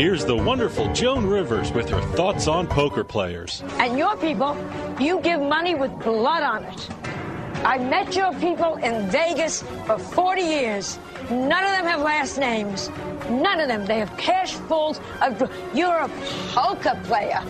[0.00, 3.62] Here's the wonderful Joan Rivers with her thoughts on poker players.
[3.72, 4.56] And your people,
[4.98, 6.88] you give money with blood on it.
[7.66, 10.98] I met your people in Vegas for 40 years.
[11.30, 12.88] None of them have last names.
[13.28, 13.84] None of them.
[13.84, 15.38] They have cash pools of.
[15.74, 16.08] You're a
[16.54, 17.42] poker player.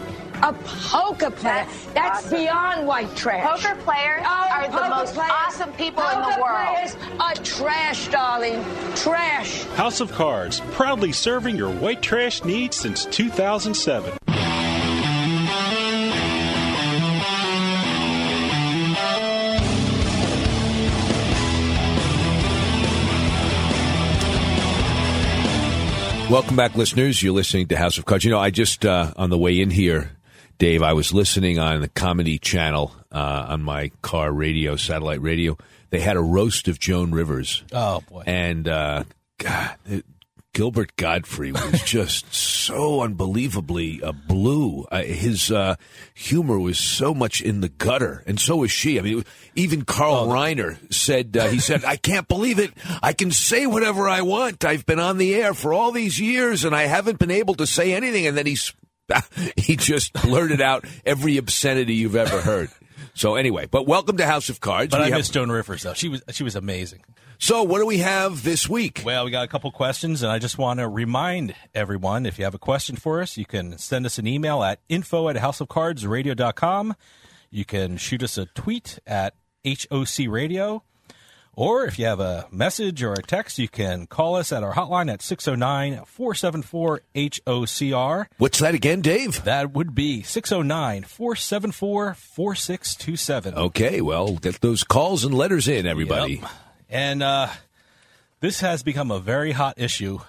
[0.43, 1.67] A poker player.
[1.95, 3.63] That's, beyond white trash.
[3.63, 6.67] Poker players Oh, are the most players- awesome people in the poker world.
[6.75, 8.65] Players are trash, darling.
[8.97, 9.65] Trash.
[9.77, 14.13] House of Cards, proudly serving your white trash needs since 2007.
[26.31, 27.21] Welcome back, listeners.
[27.25, 28.25] You're listening to House of Cards.
[28.25, 30.13] You know, I just, uh, on the way in here,
[30.61, 35.57] Dave, I was listening on the comedy channel uh, on my car radio, satellite radio.
[35.89, 37.65] They had a roast of Joan Rivers.
[37.73, 38.25] Oh, boy.
[38.27, 39.05] And, uh,
[39.39, 40.05] God, it-
[40.53, 44.83] Gilbert Gottfried was just so unbelievably uh, blue.
[44.91, 45.77] Uh, his uh,
[46.13, 48.99] humor was so much in the gutter, and so was she.
[48.99, 52.73] I mean, even Carl Reiner said, uh, he said, I can't believe it.
[53.01, 54.65] I can say whatever I want.
[54.65, 57.67] I've been on the air for all these years, and I haven't been able to
[57.67, 58.27] say anything.
[58.27, 58.75] And then he's,
[59.57, 62.71] he just blurted out every obscenity you've ever heard.
[63.15, 64.91] So anyway, but welcome to House of Cards.
[64.91, 65.95] But We I have- miss Joan Rivers though.
[65.95, 67.03] She was she was amazing.
[67.39, 69.01] So what do we have this week?
[69.05, 72.45] Well, we got a couple questions, and I just want to remind everyone if you
[72.45, 76.95] have a question for us, you can send us an email at info at houseofcardsradio.com.
[77.51, 79.35] You can shoot us a tweet at
[79.67, 80.83] HOC Radio.
[81.57, 84.73] Or if you have a message or a text, you can call us at our
[84.73, 88.27] hotline at 609 474 HOCR.
[88.39, 89.45] What's that again, Dave?
[89.45, 93.55] That would be 609 474 4627.
[93.55, 96.35] Okay, well, get those calls and letters in, everybody.
[96.35, 96.51] Yep.
[96.89, 97.49] And uh,
[98.41, 100.21] this has become a very hot issue,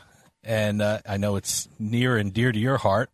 [0.43, 3.09] and uh, I know it's near and dear to your heart.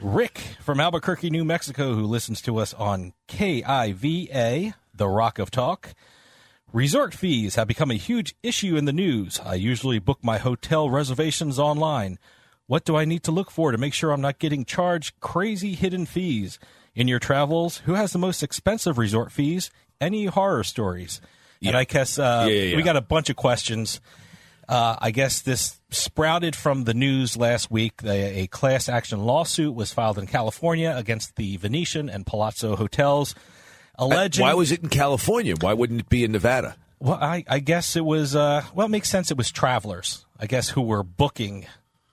[0.00, 5.94] Rick from Albuquerque, New Mexico, who listens to us on KIVA, the Rock of Talk.
[6.74, 9.40] Resort fees have become a huge issue in the news.
[9.44, 12.18] I usually book my hotel reservations online.
[12.66, 15.74] What do I need to look for to make sure I'm not getting charged crazy
[15.74, 16.58] hidden fees?
[16.96, 19.70] In your travels, who has the most expensive resort fees?
[20.00, 21.20] Any horror stories?
[21.62, 22.76] And I guess uh, Yeah, yeah, yeah.
[22.76, 24.00] we got a bunch of questions.
[24.68, 28.02] Uh, I guess this sprouted from the news last week.
[28.02, 33.36] A, a class action lawsuit was filed in California against the Venetian and Palazzo hotels,
[33.96, 34.42] alleging.
[34.44, 35.54] Why was it in California?
[35.60, 36.76] Why wouldn't it be in Nevada?
[37.00, 38.34] Well, I, I guess it was.
[38.34, 39.30] Uh, well, it makes sense.
[39.30, 41.66] It was travelers, I guess, who were booking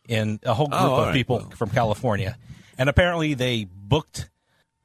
[0.08, 1.14] in a whole group Oh, of right.
[1.14, 2.38] people from California,
[2.78, 4.30] and apparently they booked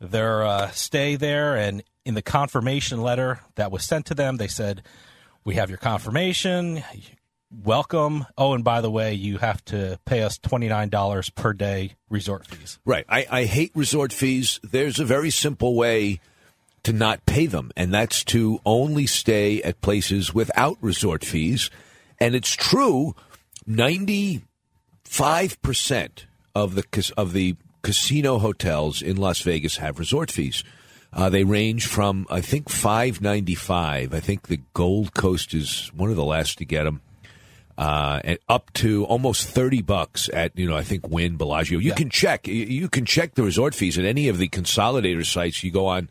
[0.01, 1.57] their uh, stay there.
[1.57, 4.83] And in the confirmation letter that was sent to them, they said,
[5.45, 6.85] "We have your confirmation.
[7.65, 8.27] Welcome.
[8.37, 11.95] Oh, and by the way, you have to pay us twenty nine dollars per day
[12.11, 13.05] resort fees." Right.
[13.09, 14.61] I, I hate resort fees.
[14.63, 16.21] There's a very simple way
[16.87, 21.69] to not pay them, and that's to only stay at places without resort fees.
[22.21, 23.17] And it's true,
[23.67, 24.45] ninety
[25.03, 30.63] five percent of the of the casino hotels in Las Vegas have resort fees.
[31.13, 34.15] Uh, they range from I think five ninety five.
[34.15, 37.01] I think the Gold Coast is one of the last to get them.
[37.77, 41.81] Uh, and up to almost thirty bucks at you know I think Wynn Bellagio.
[41.81, 42.47] You can check.
[42.47, 45.65] You can check the resort fees at any of the consolidator sites.
[45.65, 46.09] You go on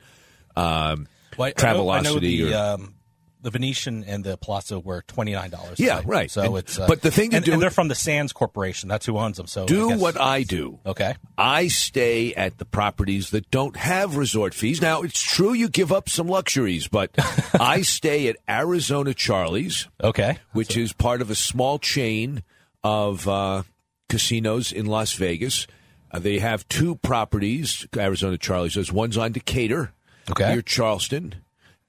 [0.56, 2.92] um, Well, I- I know- I know Travelocity the, or um,
[3.42, 5.80] the Venetian and the Palazzo were twenty nine dollars.
[5.80, 6.32] Yeah, right.
[6.32, 8.34] So And- it's uh, but the thing to and, do- and they're from the Sands
[8.34, 8.90] Corporation.
[8.90, 9.46] That's who owns them.
[9.46, 10.80] So do guess- what I do.
[10.86, 11.14] Okay.
[11.38, 14.82] I stay at the properties that don't have resort fees.
[14.82, 17.12] Now, it's true you give up some luxuries, but
[17.60, 19.88] I stay at Arizona Charlie's.
[20.04, 20.40] Okay.
[20.54, 22.42] Which is part of a small chain
[22.84, 23.62] of uh,
[24.10, 25.68] casinos in Las Vegas.
[26.12, 28.74] Uh, they have two properties, Arizona Charlie's.
[28.76, 29.92] There's one's on Decatur,
[30.32, 30.54] okay.
[30.54, 31.36] near Charleston,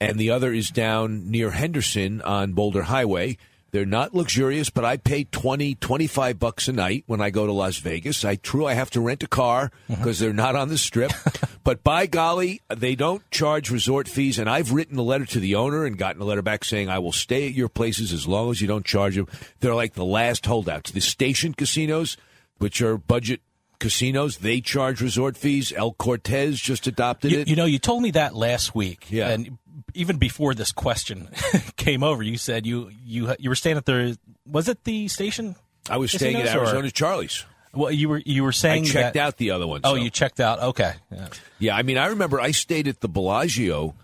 [0.01, 3.39] and the other is down near Henderson on Boulder Highway.
[3.73, 7.53] They're not luxurious, but I pay 20, 25 bucks a night when I go to
[7.53, 8.25] Las Vegas.
[8.25, 10.01] I true I have to rent a car mm-hmm.
[10.01, 11.13] because they're not on the strip.
[11.65, 14.39] but by golly, they don't charge resort fees.
[14.39, 17.01] And I've written a letter to the owner and gotten a letter back saying I
[17.01, 19.29] will stay at your places as long as you don't charge them.
[19.61, 20.93] They're like the last holdouts.
[20.93, 22.17] The station casinos,
[22.57, 23.43] which are budget
[23.87, 25.73] casinos, they charge resort fees.
[25.73, 27.49] El Cortez just adopted You, it.
[27.49, 29.07] you know, you told me that last week.
[29.11, 29.29] Yeah.
[29.29, 29.59] And
[29.95, 31.29] even before this question
[31.77, 35.57] came over, you said you you you were staying at the was it the station?
[35.89, 37.45] I was staying at Casinos, or- Arizona Charlie's.
[37.73, 39.83] Well, you were you were saying I checked that- out the other ones.
[39.85, 39.95] Oh, so.
[39.97, 40.61] you checked out.
[40.61, 40.93] Okay.
[41.13, 41.29] Yeah.
[41.59, 43.95] Yeah, I mean, I remember I stayed at the Bellagio,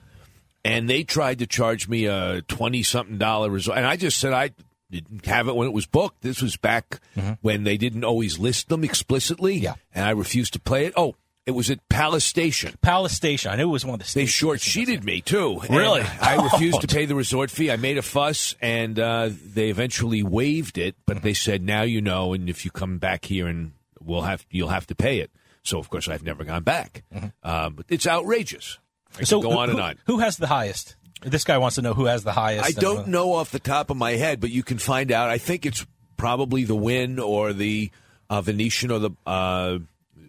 [0.65, 4.33] and they tried to charge me a twenty something dollar resort, and I just said
[4.33, 4.51] I
[4.93, 6.23] didn't have it when it was booked.
[6.23, 7.01] This was back
[7.41, 9.55] when they didn't always list them explicitly.
[9.57, 9.75] Yeah.
[9.95, 10.93] And I refused to play it.
[10.97, 12.75] Oh, it was at Palace Station.
[12.83, 13.51] Palace Station.
[13.51, 15.61] I knew it was one of the They short sheeted me, too.
[15.69, 16.03] Really?
[16.21, 17.71] I refused to pay the resort fee.
[17.71, 22.01] I made a fuss, and uh, they eventually waived it, but they said, now you
[22.01, 25.33] know, and if you come back here, and we'll have you'll have to pay it.
[25.65, 27.03] So, of course, I've never gone back.
[27.43, 28.79] Um, but it's outrageous.
[29.19, 29.99] I so go on who, and on.
[30.07, 30.97] Who has the highest?
[31.25, 32.67] This guy wants to know who has the highest.
[32.67, 35.31] I don't know off the top of my head, but you can find out.
[35.31, 37.91] I think it's probably the Wynn or the
[38.31, 39.79] uh, Venetian or the uh,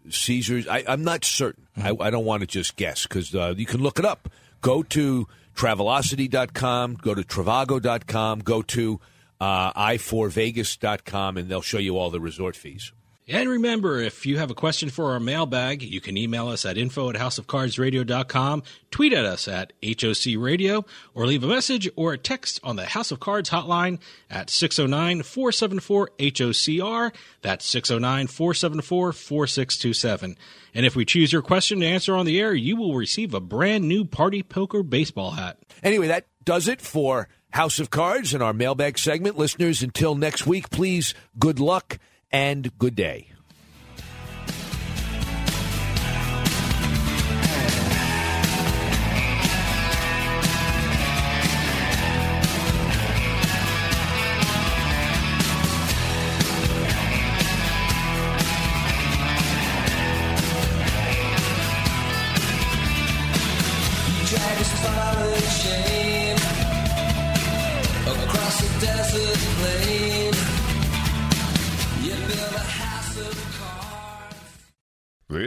[0.09, 0.67] Caesars.
[0.67, 1.67] I, I'm not certain.
[1.77, 4.29] I, I don't want to just guess because uh, you can look it up.
[4.61, 8.99] Go to Travelocity.com, go to Trivago.com, go to
[9.39, 12.91] uh, i4Vegas.com, and they'll show you all the resort fees.
[13.25, 16.77] And remember, if you have a question for our mailbag, you can email us at
[16.77, 22.17] info at houseofcardsradio.com, tweet at us at HOC Radio, or leave a message or a
[22.17, 27.13] text on the House of Cards hotline at 609-474-HOCR.
[27.41, 30.35] That's 609-474-4627.
[30.73, 33.39] And if we choose your question to answer on the air, you will receive a
[33.39, 35.59] brand new Party Poker baseball hat.
[35.81, 39.37] Anyway, that does it for House of Cards and our mailbag segment.
[39.37, 41.99] Listeners, until next week, please, good luck
[42.33, 43.32] and good day.